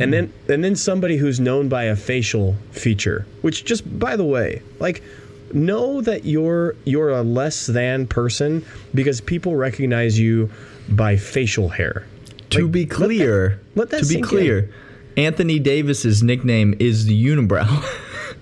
and 0.00 0.12
then 0.12 0.32
and 0.48 0.64
then 0.64 0.74
somebody 0.74 1.16
who's 1.16 1.38
known 1.38 1.68
by 1.68 1.84
a 1.84 1.94
facial 1.94 2.56
feature, 2.72 3.26
which 3.42 3.64
just 3.64 3.98
by 3.98 4.16
the 4.16 4.24
way, 4.24 4.60
like 4.80 5.04
know 5.52 6.00
that 6.00 6.24
you're 6.24 6.74
you're 6.84 7.10
a 7.10 7.22
less 7.22 7.66
than 7.66 8.08
person 8.08 8.64
because 8.92 9.20
people 9.20 9.54
recognize 9.54 10.18
you 10.18 10.50
by 10.88 11.16
facial 11.16 11.68
hair. 11.68 12.04
To 12.50 12.64
Like, 12.64 12.72
be 12.72 12.80
let 12.80 12.88
that- 12.88 12.94
clear, 12.96 13.60
let 13.76 13.90
that 13.90 13.98
to 13.98 14.02
be 14.02 14.14
sink 14.14 14.24
in. 14.24 14.28
clear, 14.28 14.70
Anthony 15.16 15.60
Davis's 15.60 16.24
nickname 16.24 16.74
is 16.80 17.06
the 17.06 17.24
unibrow, 17.24 17.68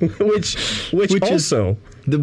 which 0.20 0.56
which, 0.90 1.10
Which 1.10 1.22
is- 1.24 1.52
also 1.52 1.76
the 2.06 2.18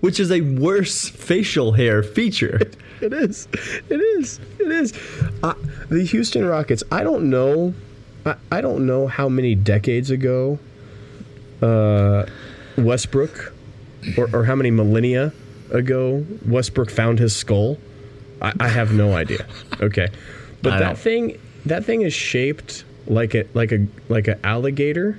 which 0.00 0.18
is 0.20 0.30
a 0.32 0.40
worse 0.40 1.08
facial 1.08 1.72
hair 1.72 2.02
feature. 2.02 2.60
It 2.98 3.12
is. 3.12 3.46
It 3.90 4.00
is. 4.00 4.40
It 4.58 4.68
is. 4.72 4.94
Uh, 5.42 5.52
the 5.90 6.02
Houston 6.02 6.46
Rockets. 6.46 6.82
I 6.90 7.02
don't 7.04 7.28
know. 7.28 7.74
I, 8.24 8.36
I 8.50 8.60
don't 8.62 8.86
know 8.86 9.06
how 9.06 9.28
many 9.28 9.54
decades 9.54 10.08
ago 10.10 10.58
uh, 11.60 12.24
Westbrook, 12.78 13.52
or, 14.16 14.28
or 14.34 14.44
how 14.44 14.54
many 14.54 14.70
millennia 14.70 15.32
ago 15.70 16.24
Westbrook 16.46 16.90
found 16.90 17.18
his 17.18 17.36
skull. 17.36 17.76
I, 18.40 18.54
I 18.60 18.68
have 18.68 18.92
no 18.94 19.14
idea. 19.14 19.46
Okay, 19.80 20.08
but 20.62 20.72
I 20.72 20.78
that 20.78 20.84
don't- 20.86 20.98
thing 20.98 21.38
that 21.66 21.84
thing 21.84 22.00
is 22.00 22.14
shaped 22.14 22.84
like 23.06 23.34
a 23.34 23.44
like 23.54 23.72
a 23.72 23.86
like 24.08 24.26
an 24.28 24.40
alligator, 24.42 25.18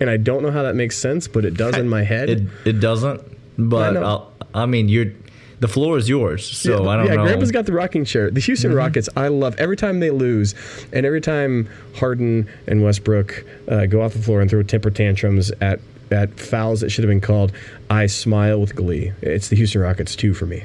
and 0.00 0.08
I 0.08 0.16
don't 0.16 0.42
know 0.42 0.50
how 0.50 0.62
that 0.62 0.74
makes 0.74 0.96
sense, 0.96 1.28
but 1.28 1.44
it 1.44 1.52
does 1.54 1.76
in 1.76 1.88
my 1.88 2.02
head. 2.02 2.30
It 2.30 2.42
it 2.64 2.80
doesn't, 2.80 3.20
but. 3.58 3.96
I'll, 3.96 4.32
I 4.54 4.66
mean, 4.66 4.88
you're 4.88 5.12
the 5.60 5.68
floor 5.68 5.96
is 5.96 6.08
yours, 6.08 6.44
so 6.46 6.84
yeah, 6.84 6.90
I 6.90 6.96
don't 6.96 7.06
yeah, 7.06 7.12
know. 7.12 7.16
Mm-hmm. 7.18 7.26
Grandpa's 7.26 7.50
got 7.50 7.64
the 7.66 7.72
rocking 7.72 8.04
chair. 8.04 8.30
The 8.30 8.40
Houston 8.40 8.74
Rockets, 8.74 9.08
I 9.16 9.28
love 9.28 9.54
every 9.56 9.76
time 9.76 10.00
they 10.00 10.10
lose, 10.10 10.54
and 10.92 11.06
every 11.06 11.20
time 11.20 11.68
Harden 11.96 12.48
and 12.66 12.82
Westbrook 12.82 13.44
uh, 13.68 13.86
go 13.86 14.02
off 14.02 14.12
the 14.12 14.18
floor 14.18 14.40
and 14.40 14.50
throw 14.50 14.62
temper 14.62 14.90
tantrums 14.90 15.50
at 15.60 15.80
at 16.10 16.38
fouls 16.38 16.80
that 16.80 16.90
should 16.90 17.02
have 17.02 17.10
been 17.10 17.20
called. 17.20 17.50
I 17.88 18.06
smile 18.06 18.60
with 18.60 18.76
glee. 18.76 19.12
It's 19.22 19.48
the 19.48 19.56
Houston 19.56 19.80
Rockets 19.80 20.14
too 20.14 20.34
for 20.34 20.46
me. 20.46 20.64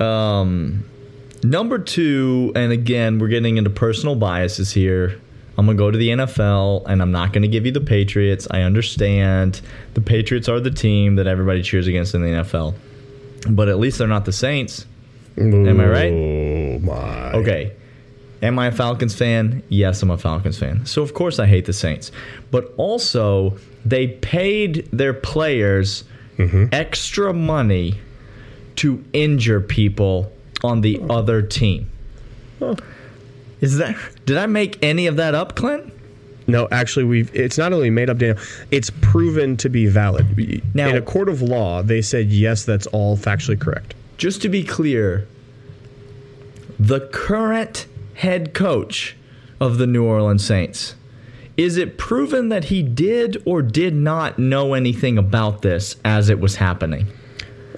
Um, 0.00 0.84
number 1.44 1.78
two, 1.78 2.52
and 2.56 2.72
again, 2.72 3.18
we're 3.18 3.28
getting 3.28 3.58
into 3.58 3.70
personal 3.70 4.16
biases 4.16 4.72
here. 4.72 5.20
I'm 5.58 5.66
gonna 5.66 5.76
go 5.76 5.90
to 5.90 5.98
the 5.98 6.08
NFL, 6.10 6.84
and 6.86 7.02
I'm 7.02 7.12
not 7.12 7.32
gonna 7.32 7.48
give 7.48 7.66
you 7.66 7.72
the 7.72 7.80
Patriots. 7.80 8.46
I 8.50 8.62
understand 8.62 9.60
the 9.94 10.00
Patriots 10.00 10.48
are 10.48 10.60
the 10.60 10.70
team 10.70 11.16
that 11.16 11.26
everybody 11.26 11.62
cheers 11.62 11.86
against 11.86 12.14
in 12.14 12.22
the 12.22 12.28
NFL, 12.28 12.74
but 13.50 13.68
at 13.68 13.78
least 13.78 13.98
they're 13.98 14.08
not 14.08 14.24
the 14.24 14.32
Saints. 14.32 14.86
Am 15.36 15.80
I 15.80 15.88
right? 15.88 16.12
Oh 16.12 16.78
my. 16.80 17.32
Okay. 17.32 17.72
Am 18.42 18.58
I 18.58 18.68
a 18.68 18.72
Falcons 18.72 19.14
fan? 19.14 19.62
Yes, 19.68 20.02
I'm 20.02 20.10
a 20.10 20.18
Falcons 20.18 20.58
fan. 20.58 20.86
So 20.86 21.02
of 21.02 21.14
course 21.14 21.38
I 21.38 21.46
hate 21.46 21.66
the 21.66 21.72
Saints. 21.72 22.10
But 22.50 22.72
also 22.76 23.56
they 23.84 24.08
paid 24.08 24.88
their 24.92 25.12
players 25.12 26.04
mm-hmm. 26.38 26.66
extra 26.72 27.32
money 27.34 28.00
to 28.76 29.04
injure 29.12 29.60
people 29.60 30.32
on 30.62 30.80
the 30.80 30.98
oh. 31.00 31.16
other 31.16 31.42
team. 31.42 31.90
Is 33.60 33.76
that 33.78 33.96
did 34.26 34.36
I 34.36 34.46
make 34.46 34.82
any 34.82 35.06
of 35.06 35.16
that 35.16 35.34
up, 35.34 35.56
Clint? 35.56 35.92
No, 36.46 36.66
actually, 36.72 37.04
we've. 37.04 37.34
It's 37.34 37.58
not 37.58 37.72
only 37.72 37.90
made 37.90 38.10
up, 38.10 38.18
Daniel. 38.18 38.38
It's 38.70 38.90
proven 39.00 39.56
to 39.58 39.68
be 39.68 39.86
valid. 39.86 40.64
Now- 40.74 40.88
in 40.88 40.96
a 40.96 41.02
court 41.02 41.28
of 41.28 41.42
law, 41.42 41.82
they 41.82 42.02
said 42.02 42.26
yes, 42.26 42.64
that's 42.64 42.86
all 42.88 43.16
factually 43.16 43.60
correct. 43.60 43.94
Just 44.16 44.42
to 44.42 44.48
be 44.48 44.64
clear, 44.64 45.26
the 46.78 47.00
current 47.12 47.86
head 48.14 48.52
coach 48.52 49.16
of 49.60 49.78
the 49.78 49.86
New 49.86 50.04
Orleans 50.04 50.44
Saints, 50.44 50.94
is 51.56 51.76
it 51.76 51.98
proven 51.98 52.48
that 52.48 52.64
he 52.64 52.82
did 52.82 53.40
or 53.44 53.62
did 53.62 53.94
not 53.94 54.38
know 54.38 54.74
anything 54.74 55.18
about 55.18 55.62
this 55.62 55.96
as 56.04 56.30
it 56.30 56.40
was 56.40 56.56
happening? 56.56 57.06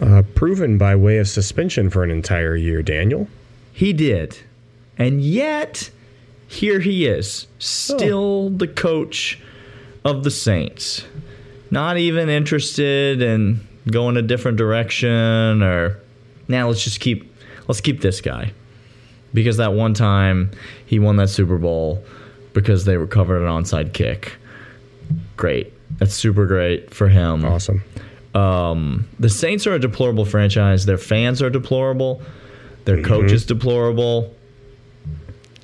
Uh, 0.01 0.23
proven 0.35 0.79
by 0.79 0.97
way 0.97 1.19
of 1.19 1.29
suspension 1.29 1.91
for 1.91 2.03
an 2.03 2.11
entire 2.11 2.57
year, 2.57 2.83
Daniel. 2.83 3.29
He 3.73 3.93
did. 3.93 4.39
And 4.99 5.23
yet, 5.23 5.91
here 6.49 6.81
he 6.81 7.07
is, 7.07 7.47
still 7.59 8.51
the 8.51 8.69
coach 8.69 9.39
of 10.05 10.25
the 10.25 10.31
Saints. 10.31 11.05
Not 11.71 11.97
even 11.97 12.29
interested 12.29 13.23
in 13.23 13.67
going 13.91 14.17
a 14.17 14.23
different 14.23 14.59
direction 14.59 15.63
or 15.63 15.99
now 16.49 16.69
let's 16.69 16.85
just 16.85 17.01
keep 17.01 17.35
let's 17.69 17.81
keep 17.81 18.01
this 18.01 18.21
guy. 18.21 18.53
Because 19.35 19.57
that 19.57 19.73
one 19.73 19.95
time 19.95 20.51
he 20.85 20.99
won 20.99 21.17
that 21.17 21.31
Super 21.31 21.57
Bowl 21.57 22.05
because 22.53 22.85
they 22.85 22.99
recovered 22.99 23.43
an 23.43 23.49
onside 23.49 23.95
kick. 23.95 24.37
Great. 25.37 25.73
That's 25.99 26.15
super 26.15 26.47
great 26.47 26.93
for 26.93 27.09
him. 27.09 27.45
Awesome. 27.45 27.83
Um, 28.35 29.09
the 29.19 29.31
Saints 29.31 29.67
are 29.67 29.75
a 29.75 29.79
deplorable 29.79 30.25
franchise. 30.25 30.85
Their 30.85 30.99
fans 30.99 31.41
are 31.41 31.51
deplorable. 31.51 32.23
Their 32.85 33.03
coach 33.03 33.33
is 33.33 33.47
deplorable. 33.47 34.35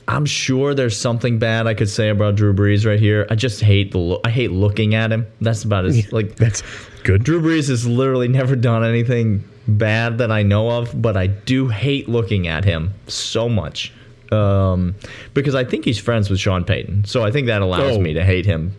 I'm 0.08 0.24
sure 0.24 0.74
there's 0.74 0.96
something 0.96 1.38
bad 1.38 1.66
I 1.66 1.74
could 1.74 1.88
say 1.90 2.08
about 2.08 2.34
Drew 2.34 2.54
Brees 2.54 2.86
right 2.86 2.98
here. 2.98 3.26
I 3.30 3.34
just 3.34 3.60
hate 3.60 3.92
the 3.92 3.98
lo- 3.98 4.20
I 4.24 4.30
hate 4.30 4.50
looking 4.50 4.94
at 4.94 5.12
him. 5.12 5.26
That's 5.42 5.64
about 5.64 5.84
as 5.84 6.10
like 6.12 6.36
That's 6.36 6.62
good. 7.04 7.22
Drew 7.24 7.40
Brees 7.42 7.68
has 7.68 7.86
literally 7.86 8.26
never 8.28 8.56
done 8.56 8.84
anything 8.84 9.44
bad 9.68 10.16
that 10.18 10.32
I 10.32 10.42
know 10.42 10.70
of, 10.70 11.00
but 11.00 11.16
I 11.18 11.26
do 11.26 11.68
hate 11.68 12.08
looking 12.08 12.48
at 12.48 12.64
him 12.64 12.94
so 13.06 13.48
much. 13.50 13.92
Um, 14.32 14.94
because 15.34 15.54
I 15.54 15.64
think 15.64 15.84
he's 15.84 15.98
friends 15.98 16.30
with 16.30 16.40
Sean 16.40 16.64
Payton. 16.64 17.04
So 17.04 17.22
I 17.24 17.30
think 17.30 17.46
that 17.48 17.60
allows 17.62 17.96
Oh. 17.96 18.00
me 18.00 18.14
to 18.14 18.24
hate 18.24 18.46
him 18.46 18.72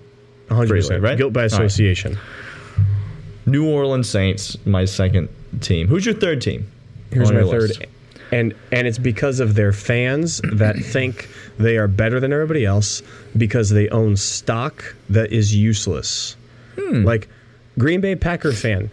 100%. 0.50 0.68
freely, 0.68 1.00
right? 1.00 1.18
Guilt 1.18 1.32
by 1.34 1.42
All 1.42 1.44
right. 1.44 1.52
association. 1.54 2.18
New 3.46 3.68
Orleans 3.68 4.10
Saints, 4.10 4.58
my 4.66 4.86
second 4.86 5.30
team. 5.62 5.88
Who's 5.88 6.06
your 6.06 6.16
third 6.16 6.42
team? 6.42 6.68
Here's 7.12 7.32
my 7.32 7.42
third. 7.42 7.62
list? 7.70 7.82
And 8.32 8.54
and 8.72 8.88
it's 8.88 8.98
because 9.00 9.40
of 9.40 9.56
their 9.56 9.74
fans 9.74 10.40
that 10.54 10.76
think 10.94 11.30
they 11.58 11.78
are 11.78 11.88
better 11.88 12.20
than 12.20 12.32
everybody 12.32 12.66
else 12.66 13.02
because 13.38 13.70
they 13.70 13.90
own 13.90 14.16
stock 14.18 14.96
that 15.10 15.32
is 15.32 15.56
useless. 15.56 16.36
Hmm. 16.80 17.04
Like 17.04 17.28
Green 17.78 18.02
Bay 18.02 18.16
Packer 18.16 18.52
fan, 18.52 18.90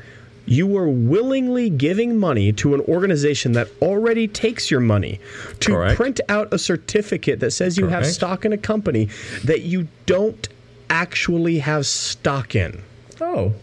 you 0.46 0.66
were 0.66 0.88
willingly 0.88 1.68
giving 1.70 2.16
money 2.18 2.52
to 2.54 2.74
an 2.74 2.80
organization 2.82 3.52
that 3.52 3.68
already 3.82 4.28
takes 4.28 4.70
your 4.70 4.80
money 4.80 5.20
to 5.60 5.72
Correct. 5.72 5.96
print 5.96 6.20
out 6.28 6.52
a 6.54 6.58
certificate 6.58 7.40
that 7.40 7.50
says 7.50 7.76
you 7.76 7.88
have 7.88 8.06
stock 8.06 8.44
in 8.44 8.52
a 8.52 8.58
company 8.58 9.08
that 9.44 9.62
you 9.62 9.88
don't 10.06 10.48
actually 10.88 11.58
have 11.58 11.84
stock 11.86 12.54
in. 12.54 12.80
Oh, 13.20 13.54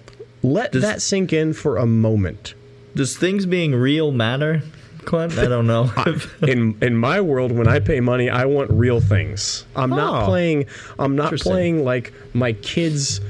Let 0.44 0.74
Does- 0.74 0.82
that 0.82 1.02
sink 1.02 1.32
in 1.32 1.54
for 1.54 1.78
a 1.78 1.86
moment. 1.86 2.54
Does 2.96 3.18
things 3.18 3.46
being 3.46 3.74
real 3.74 4.12
matter, 4.12 4.62
Clint? 5.06 5.38
I 5.38 5.46
don't 5.46 5.68
know. 5.68 5.92
in 6.48 6.78
in 6.82 6.96
my 6.96 7.22
world, 7.22 7.52
when 7.52 7.68
I 7.68 7.80
pay 7.80 8.00
money, 8.00 8.30
I 8.30 8.46
want 8.46 8.70
real 8.72 9.00
things. 9.00 9.66
I'm 9.76 9.90
not 9.90 10.24
Oh. 10.24 10.26
playing. 10.26 10.66
I'm 11.00 11.16
not 11.16 11.34
playing 11.36 11.84
like 11.84 12.14
my 12.34 12.54
kids. 12.54 13.22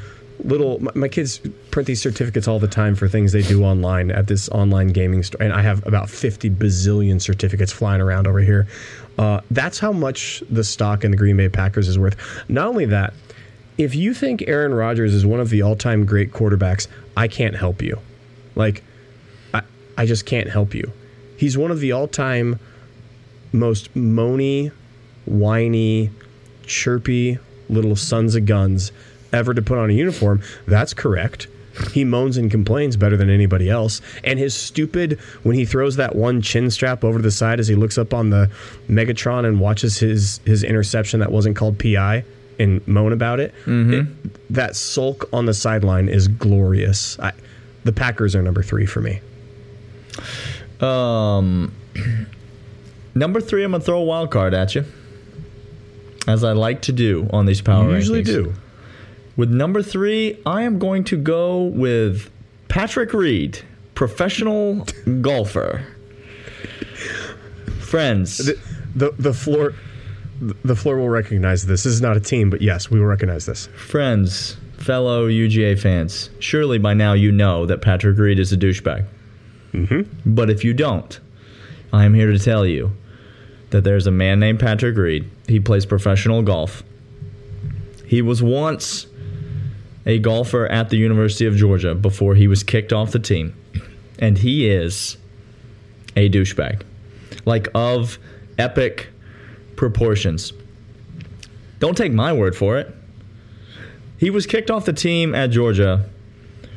Little 0.44 0.80
my, 0.82 0.92
my 0.96 1.08
kids 1.08 1.40
print 1.72 1.88
these 1.88 2.02
certificates 2.02 2.48
all 2.50 2.60
the 2.60 2.68
time 2.68 2.96
for 2.96 3.08
things 3.08 3.32
they 3.32 3.44
do 3.44 3.64
online 3.64 4.12
at 4.12 4.28
this 4.28 4.50
online 4.50 4.88
gaming 4.90 5.24
store, 5.24 5.42
and 5.42 5.54
I 5.54 5.62
have 5.62 5.86
about 5.88 6.10
fifty 6.10 6.50
bazillion 6.50 7.22
certificates 7.22 7.72
flying 7.72 8.02
around 8.02 8.28
over 8.28 8.40
here. 8.40 8.68
Uh, 9.18 9.40
that's 9.52 9.80
how 9.80 9.92
much 9.94 10.44
the 10.50 10.64
stock 10.64 11.06
in 11.06 11.12
the 11.12 11.18
Green 11.18 11.38
Bay 11.38 11.48
Packers 11.48 11.88
is 11.88 11.98
worth. 12.00 12.16
Not 12.50 12.68
only 12.68 12.86
that, 12.88 13.14
if 13.78 13.96
you 13.96 14.14
think 14.14 14.44
Aaron 14.48 14.74
Rodgers 14.74 15.14
is 15.14 15.26
one 15.26 15.40
of 15.40 15.50
the 15.50 15.62
all-time 15.62 16.04
great 16.06 16.32
quarterbacks, 16.34 16.88
I 17.16 17.28
can't 17.28 17.56
help 17.56 17.82
you. 17.82 18.00
Like, 18.56 18.84
I, 19.54 19.62
I 19.98 20.06
just 20.08 20.26
can't 20.26 20.50
help 20.50 20.74
you. 20.74 20.92
He's 21.38 21.58
one 21.58 21.72
of 21.72 21.80
the 21.80 21.92
all-time 21.92 22.60
most 23.52 23.94
moany, 23.94 24.72
whiny, 25.26 26.10
chirpy 26.66 27.38
little 27.70 27.96
sons 27.96 28.36
of 28.36 28.46
guns 28.46 28.92
ever 29.32 29.54
to 29.54 29.62
put 29.62 29.78
on 29.78 29.90
a 29.90 29.94
uniform. 29.94 30.42
That's 30.68 30.94
correct. 30.94 31.48
He 31.92 32.06
moans 32.06 32.38
and 32.38 32.52
complains 32.52 32.98
better 32.98 33.18
than 33.18 33.32
anybody 33.32 33.68
else. 33.70 34.00
And 34.24 34.38
his 34.38 34.54
stupid, 34.54 35.20
when 35.42 35.56
he 35.56 35.66
throws 35.66 35.96
that 35.96 36.16
one 36.16 36.42
chin 36.42 36.70
strap 36.70 37.04
over 37.04 37.18
to 37.18 37.24
the 37.24 37.32
side 37.32 37.60
as 37.60 37.68
he 37.68 37.74
looks 37.74 37.98
up 37.98 38.14
on 38.14 38.30
the 38.30 38.52
Megatron 38.88 39.46
and 39.46 39.60
watches 39.60 39.98
his, 39.98 40.40
his 40.46 40.64
interception 40.64 41.20
that 41.22 41.32
wasn't 41.32 41.56
called 41.56 41.80
PI 41.80 42.24
and 42.60 42.88
moan 42.88 43.12
about 43.12 43.40
it, 43.40 43.54
mm-hmm. 43.66 43.94
it- 43.94 44.54
that 44.54 44.76
sulk 44.76 45.28
on 45.34 45.48
the 45.48 45.54
sideline 45.54 46.08
is 46.10 46.28
glorious. 46.28 47.18
I, 47.20 47.32
the 47.86 47.92
Packers 47.92 48.36
are 48.36 48.44
number 48.44 48.62
three 48.62 48.86
for 48.86 49.02
me. 49.02 49.20
Um, 50.82 51.74
number 53.16 53.40
three, 53.42 53.64
I'm 53.64 53.72
gonna 53.72 53.84
throw 53.84 54.00
a 54.00 54.04
wild 54.04 54.32
card 54.32 54.54
at 54.54 54.76
you, 54.76 54.86
as 56.28 56.44
I 56.44 56.54
like 56.54 56.82
to 56.84 56.92
do 56.92 57.30
on 57.32 57.46
these 57.46 57.62
power. 57.62 57.90
You 57.90 57.96
usually 57.96 58.24
rankings. 58.24 58.26
do. 58.26 58.54
With 59.36 59.50
number 59.50 59.82
three, 59.82 60.40
I 60.46 60.62
am 60.64 60.78
going 60.78 61.04
to 61.06 61.18
go 61.18 61.64
with 61.64 62.30
Patrick 62.68 63.14
Reed, 63.14 63.60
professional 63.96 64.86
golfer. 65.22 65.86
Friends, 67.80 68.38
the, 68.38 68.60
the 68.96 69.12
the 69.18 69.34
floor 69.34 69.74
the 70.42 70.76
floor 70.76 70.98
will 70.98 71.10
recognize 71.10 71.66
this. 71.66 71.84
This 71.84 71.94
is 71.94 72.02
not 72.02 72.18
a 72.18 72.20
team, 72.20 72.50
but 72.50 72.62
yes, 72.62 72.90
we 72.90 73.00
will 73.00 73.08
recognize 73.08 73.46
this. 73.46 73.68
friends, 73.68 74.58
fellow 74.78 75.28
UGA 75.30 75.80
fans, 75.80 76.30
surely 76.40 76.78
by 76.78 76.94
now 76.94 77.14
you 77.14 77.32
know 77.32 77.66
that 77.66 77.82
Patrick 77.82 78.18
Reed 78.18 78.40
is 78.40 78.52
a 78.52 78.58
douchebag. 78.58 79.06
Mm-hmm. 79.74 80.34
But 80.34 80.50
if 80.50 80.64
you 80.64 80.74
don't, 80.74 81.20
I 81.92 82.06
am 82.06 82.14
here 82.14 82.32
to 82.32 82.40
tell 82.40 82.66
you 82.66 82.92
that 83.72 83.84
there's 83.84 84.08
a 84.08 84.12
man 84.12 84.40
named 84.40 84.60
Patrick 84.60 84.96
Reed. 84.96 85.30
He 85.48 85.60
plays 85.60 85.86
professional 85.86 86.42
golf. 86.44 86.84
He 88.06 88.22
was 88.22 88.44
once 88.44 89.08
a 90.06 90.20
golfer 90.20 90.68
at 90.68 90.90
the 90.90 90.98
University 90.98 91.46
of 91.46 91.56
Georgia 91.56 91.96
before 91.96 92.36
he 92.36 92.48
was 92.48 92.64
kicked 92.64 92.94
off 92.94 93.12
the 93.12 93.20
team. 93.20 93.56
And 94.20 94.38
he 94.38 94.70
is 94.70 95.18
a 96.16 96.30
douchebag. 96.30 96.84
Like 97.46 97.68
of 97.74 98.20
epic 98.58 99.08
proportions. 99.76 100.54
Don't 101.80 101.98
take 101.98 102.12
my 102.12 102.32
word 102.32 102.56
for 102.56 102.78
it. 102.78 102.94
He 104.18 104.30
was 104.30 104.46
kicked 104.46 104.72
off 104.72 104.86
the 104.86 104.94
team 104.94 105.34
at 105.36 105.48
Georgia 105.48 106.10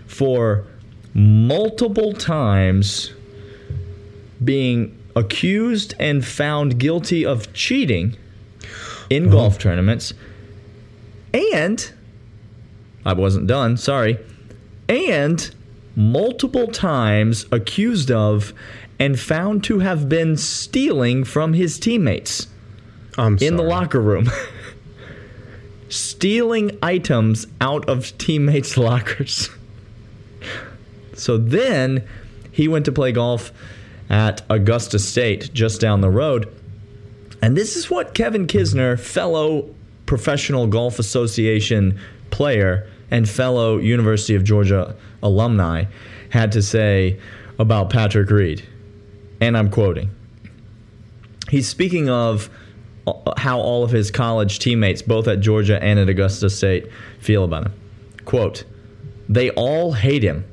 for 0.07 0.67
multiple 1.17 2.13
times 2.13 3.15
being 4.45 4.95
accused 5.17 5.95
and 5.99 6.23
found 6.23 6.79
guilty 6.79 7.25
of 7.25 7.51
cheating 7.55 8.15
in 9.09 9.25
uh-huh. 9.25 9.33
golf 9.33 9.59
tournaments. 9.59 10.13
And 11.33 11.91
I 13.07 13.15
wasn't 13.15 13.47
done, 13.47 13.79
sorry. 13.79 14.19
And 14.91 15.51
multiple 15.97 16.67
times 16.67 17.47
accused 17.51 18.11
of 18.11 18.53
and 18.99 19.19
found 19.19 19.65
to 19.65 19.79
have 19.79 20.11
been 20.11 20.37
stealing 20.37 21.25
from 21.25 21.55
his 21.55 21.79
teammates 21.79 22.47
I'm 23.17 23.39
in 23.39 23.57
the 23.57 23.63
locker 23.63 24.01
room. 24.01 24.31
Stealing 25.89 26.77
items 26.83 27.47
out 27.61 27.89
of 27.89 28.17
teammates' 28.19 28.77
lockers. 28.77 29.49
So 31.17 31.39
then 31.39 32.07
he 32.53 32.69
went 32.69 32.85
to 32.85 32.93
play 32.93 33.13
golf 33.13 33.53
at 34.09 34.43
Augusta 34.49 34.99
State, 34.99 35.53
just 35.53 35.81
down 35.81 36.01
the 36.01 36.11
road. 36.11 36.49
And 37.43 37.57
this 37.57 37.77
is 37.77 37.91
what 37.91 38.15
Kevin 38.15 38.47
Kisner, 38.47 38.99
fellow 38.99 39.75
Professional 40.07 40.67
Golf 40.67 40.99
Association 40.99 41.99
player 42.31 42.89
and 43.11 43.29
fellow 43.29 43.79
University 43.79 44.35
of 44.35 44.45
Georgia 44.45 44.97
alumni, 45.23 45.85
had 46.31 46.53
to 46.53 46.63
say 46.63 47.19
about 47.59 47.91
Patrick 47.91 48.31
Reed. 48.31 48.67
And 49.41 49.57
I'm 49.57 49.71
quoting. 49.71 50.11
He's 51.51 51.69
speaking 51.69 52.09
of 52.09 52.51
uh, 53.07 53.13
how 53.37 53.61
all 53.61 53.85
of 53.85 53.91
his 53.91 54.11
college 54.11 54.59
teammates, 54.59 55.03
both 55.03 55.29
at 55.29 55.41
Georgia 55.41 55.83
and 55.83 55.99
at 55.99 56.09
Augusta 56.09 56.51
State, 56.51 56.89
feel 57.21 57.45
about 57.45 57.67
him. 57.67 57.73
Quote, 58.25 58.65
they 59.29 59.51
all 59.51 59.93
hate 59.93 60.23
him. 60.23 60.45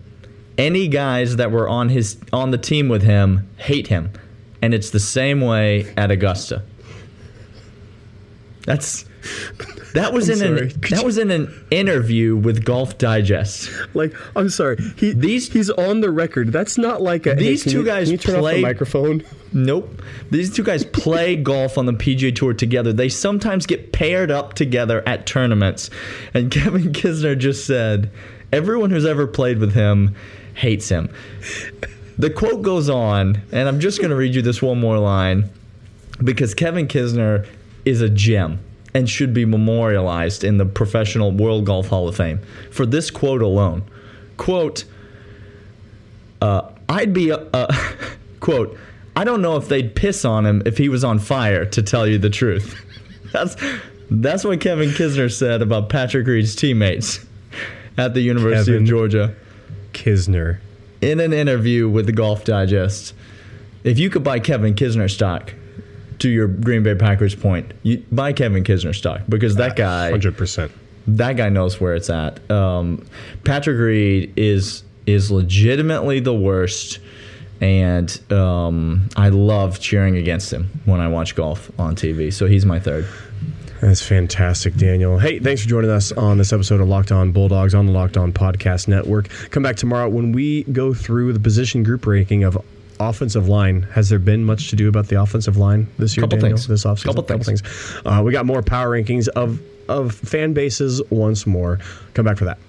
Any 0.58 0.88
guys 0.88 1.38
that 1.38 1.52
were 1.52 1.68
on 1.68 1.90
his 1.90 2.18
on 2.32 2.52
the 2.52 2.58
team 2.58 2.88
with 2.90 3.02
him 3.04 3.50
hate 3.58 3.88
him. 3.88 4.12
And 4.62 4.74
it's 4.74 4.92
the 4.92 5.00
same 5.00 5.42
way 5.42 5.92
at 5.98 6.12
Augusta. 6.12 6.64
That's 8.66 9.04
that 9.94 10.14
was 10.14 10.30
I'm 10.30 10.34
in 10.34 10.40
sorry. 10.40 10.62
an 10.62 10.70
Could 10.82 10.92
that 10.94 11.00
you- 11.00 11.06
was 11.06 11.18
in 11.18 11.32
an 11.32 11.66
interview 11.70 12.36
with 12.36 12.64
Golf 12.66 12.98
Digest. 12.98 13.70
Like, 13.94 14.16
I'm 14.36 14.50
sorry. 14.50 14.78
He 14.96 15.12
These- 15.14 15.52
he's 15.52 15.70
on 15.70 16.02
the 16.02 16.10
record. 16.10 16.52
That's 16.52 16.78
not 16.78 17.02
like 17.02 17.26
a. 17.26 17.36
These 17.36 17.64
can 17.64 17.72
two 17.74 17.80
you- 17.80 17.86
guys 17.86 18.10
you 18.10 18.18
turn 18.18 18.36
off 18.36 18.42
play- 18.42 18.56
the 18.58 18.62
microphone? 18.62 19.24
Nope. 19.52 20.02
These 20.32 20.52
two 20.56 20.64
guys 20.64 20.84
play 20.86 21.36
golf 21.52 21.78
on 21.78 21.86
the 21.86 21.94
PGA 21.94 22.32
Tour 22.34 22.54
together. 22.54 22.92
They 22.94 23.10
sometimes 23.10 23.66
get 23.66 23.92
paired 23.92 24.32
up 24.32 24.54
together 24.54 25.04
at 25.06 25.26
tournaments. 25.28 25.90
And 26.34 26.50
Kevin 26.52 26.92
Kisner 26.94 27.38
just 27.38 27.66
said, 27.66 28.10
everyone 28.52 28.90
who's 28.92 29.06
ever 29.06 29.28
played 29.28 29.60
with 29.60 29.74
him 29.74 30.16
hates 30.54 30.90
him. 30.90 31.10
The 32.18 32.30
quote 32.30 32.62
goes 32.62 32.90
on, 32.90 33.42
and 33.52 33.68
I'm 33.68 33.80
just 33.80 34.00
going 34.00 34.12
to 34.12 34.16
read 34.16 34.36
you 34.36 34.42
this 34.42 34.62
one 34.62 34.80
more 34.80 35.00
line 35.00 35.50
because 36.24 36.54
Kevin 36.54 36.88
Kisner 36.88 37.48
is 37.86 38.02
a 38.02 38.10
gem 38.10 38.60
and 38.94 39.10
should 39.10 39.34
be 39.34 39.46
memorialized 39.46 40.44
in 40.44 40.58
the 40.58 40.66
Professional 40.66 41.32
World 41.32 41.66
Golf 41.66 41.88
Hall 41.88 42.08
of 42.08 42.16
Fame 42.16 42.40
for 42.72 42.86
this 42.86 43.10
quote 43.10 43.42
alone. 43.42 43.84
Quote, 44.38 44.86
uh, 46.42 46.70
I'd 46.88 47.14
be, 47.14 47.32
uh, 47.32 47.38
uh, 47.54 47.74
quote, 48.40 48.78
I 49.16 49.24
don't 49.24 49.42
know 49.42 49.58
if 49.58 49.68
they'd 49.68 49.96
piss 49.96 50.26
on 50.26 50.46
him 50.46 50.62
if 50.66 50.78
he 50.78 50.90
was 50.90 51.04
on 51.04 51.20
fire, 51.20 51.66
to 51.66 51.82
tell 51.82 52.08
you 52.08 52.18
the 52.18 52.30
truth. 52.30 52.80
That's, 53.32 53.56
that's 54.12 54.44
what 54.44 54.62
Kevin 54.62 54.90
Kisner 54.90 55.32
said 55.32 55.64
about 55.64 55.90
Patrick 55.90 56.28
Reed's 56.28 56.56
teammates 56.56 57.26
at 57.98 58.14
the 58.14 58.22
University 58.22 58.74
Kevin. 58.74 58.84
of 58.84 58.88
Georgia 58.88 59.36
Kisner. 59.94 60.60
in 61.02 61.20
an 61.20 61.34
interview 61.34 61.90
with 61.90 62.06
the 62.06 62.12
Golf 62.14 62.44
Digest. 62.46 63.14
If 63.84 64.00
you 64.00 64.10
could 64.10 64.24
buy 64.24 64.40
Kevin 64.40 64.74
Kisner 64.76 65.10
stock, 65.12 65.54
to 66.20 66.30
your 66.30 66.48
Green 66.48 66.84
Bay 66.84 66.96
Packers 66.96 67.36
point, 67.36 67.74
you 67.84 68.04
buy 68.12 68.32
Kevin 68.32 68.64
Kisner 68.64 68.96
stock 68.96 69.22
because 69.28 69.56
that 69.56 69.76
guy 69.76 70.10
Hundred 70.10 70.38
percent. 70.38 70.72
that 71.08 71.36
guy 71.36 71.50
knows 71.50 71.82
where 71.82 71.96
it's 71.96 72.10
at. 72.10 72.50
Um, 72.50 73.06
Patrick 73.44 73.78
Reed 73.78 74.32
is 74.38 74.84
is 75.06 75.32
legitimately 75.32 76.22
the 76.22 76.34
worst, 76.34 77.00
and 77.60 78.22
um, 78.32 79.10
I 79.18 79.30
love 79.30 79.82
cheering 79.82 80.16
against 80.16 80.54
him 80.54 80.70
when 80.86 81.02
I 81.02 81.10
watch 81.10 81.36
golf 81.36 81.70
on 81.78 81.96
TV. 81.98 82.32
So 82.32 82.46
he's 82.46 82.66
my 82.66 82.80
third. 82.80 83.06
That's 83.84 84.02
fantastic, 84.02 84.76
Daniel. 84.76 85.20
Hey, 85.20 85.40
thanks 85.40 85.62
for 85.62 85.68
joining 85.68 85.92
us 85.92 86.14
on 86.14 86.38
this 86.38 86.54
episode 86.54 86.80
of 86.80 86.88
Locked 86.88 87.12
On 87.12 87.34
Bulldogs 87.34 87.76
on 87.76 87.86
the 87.86 87.92
Locked 87.92 88.16
On 88.16 88.32
Podcast 88.32 88.88
Network. 88.88 89.28
Come 89.50 89.62
back 89.62 89.76
tomorrow 89.76 90.08
when 90.08 90.32
we 90.32 90.64
go 90.64 90.94
through 90.94 91.34
the 91.34 91.40
position 91.42 91.84
group 91.84 92.08
ranking 92.08 92.46
of 92.46 92.58
offensive 93.02 93.50
line. 93.50 93.82
Has 93.92 94.08
there 94.08 94.20
been 94.20 94.46
much 94.46 94.70
to 94.70 94.78
do 94.78 94.88
about 94.88 95.10
the 95.10 95.22
offensive 95.22 95.58
line 95.58 95.88
this 96.00 96.16
year, 96.16 96.22
Couple 96.24 96.40
Daniel? 96.40 96.56
things. 96.58 96.66
This 96.70 96.86
offseason? 96.86 97.04
Couple 97.04 97.44
things. 97.44 97.62
Uh, 98.06 98.22
we 98.24 98.32
got 98.32 98.46
more 98.46 98.62
power 98.62 98.90
rankings 98.90 99.28
of 99.28 99.62
of 99.90 100.16
fan 100.16 100.54
bases 100.54 101.02
once 101.10 101.46
more. 101.46 101.78
Come 102.14 102.24
back 102.24 102.38
for 102.38 102.46
that. 102.46 102.60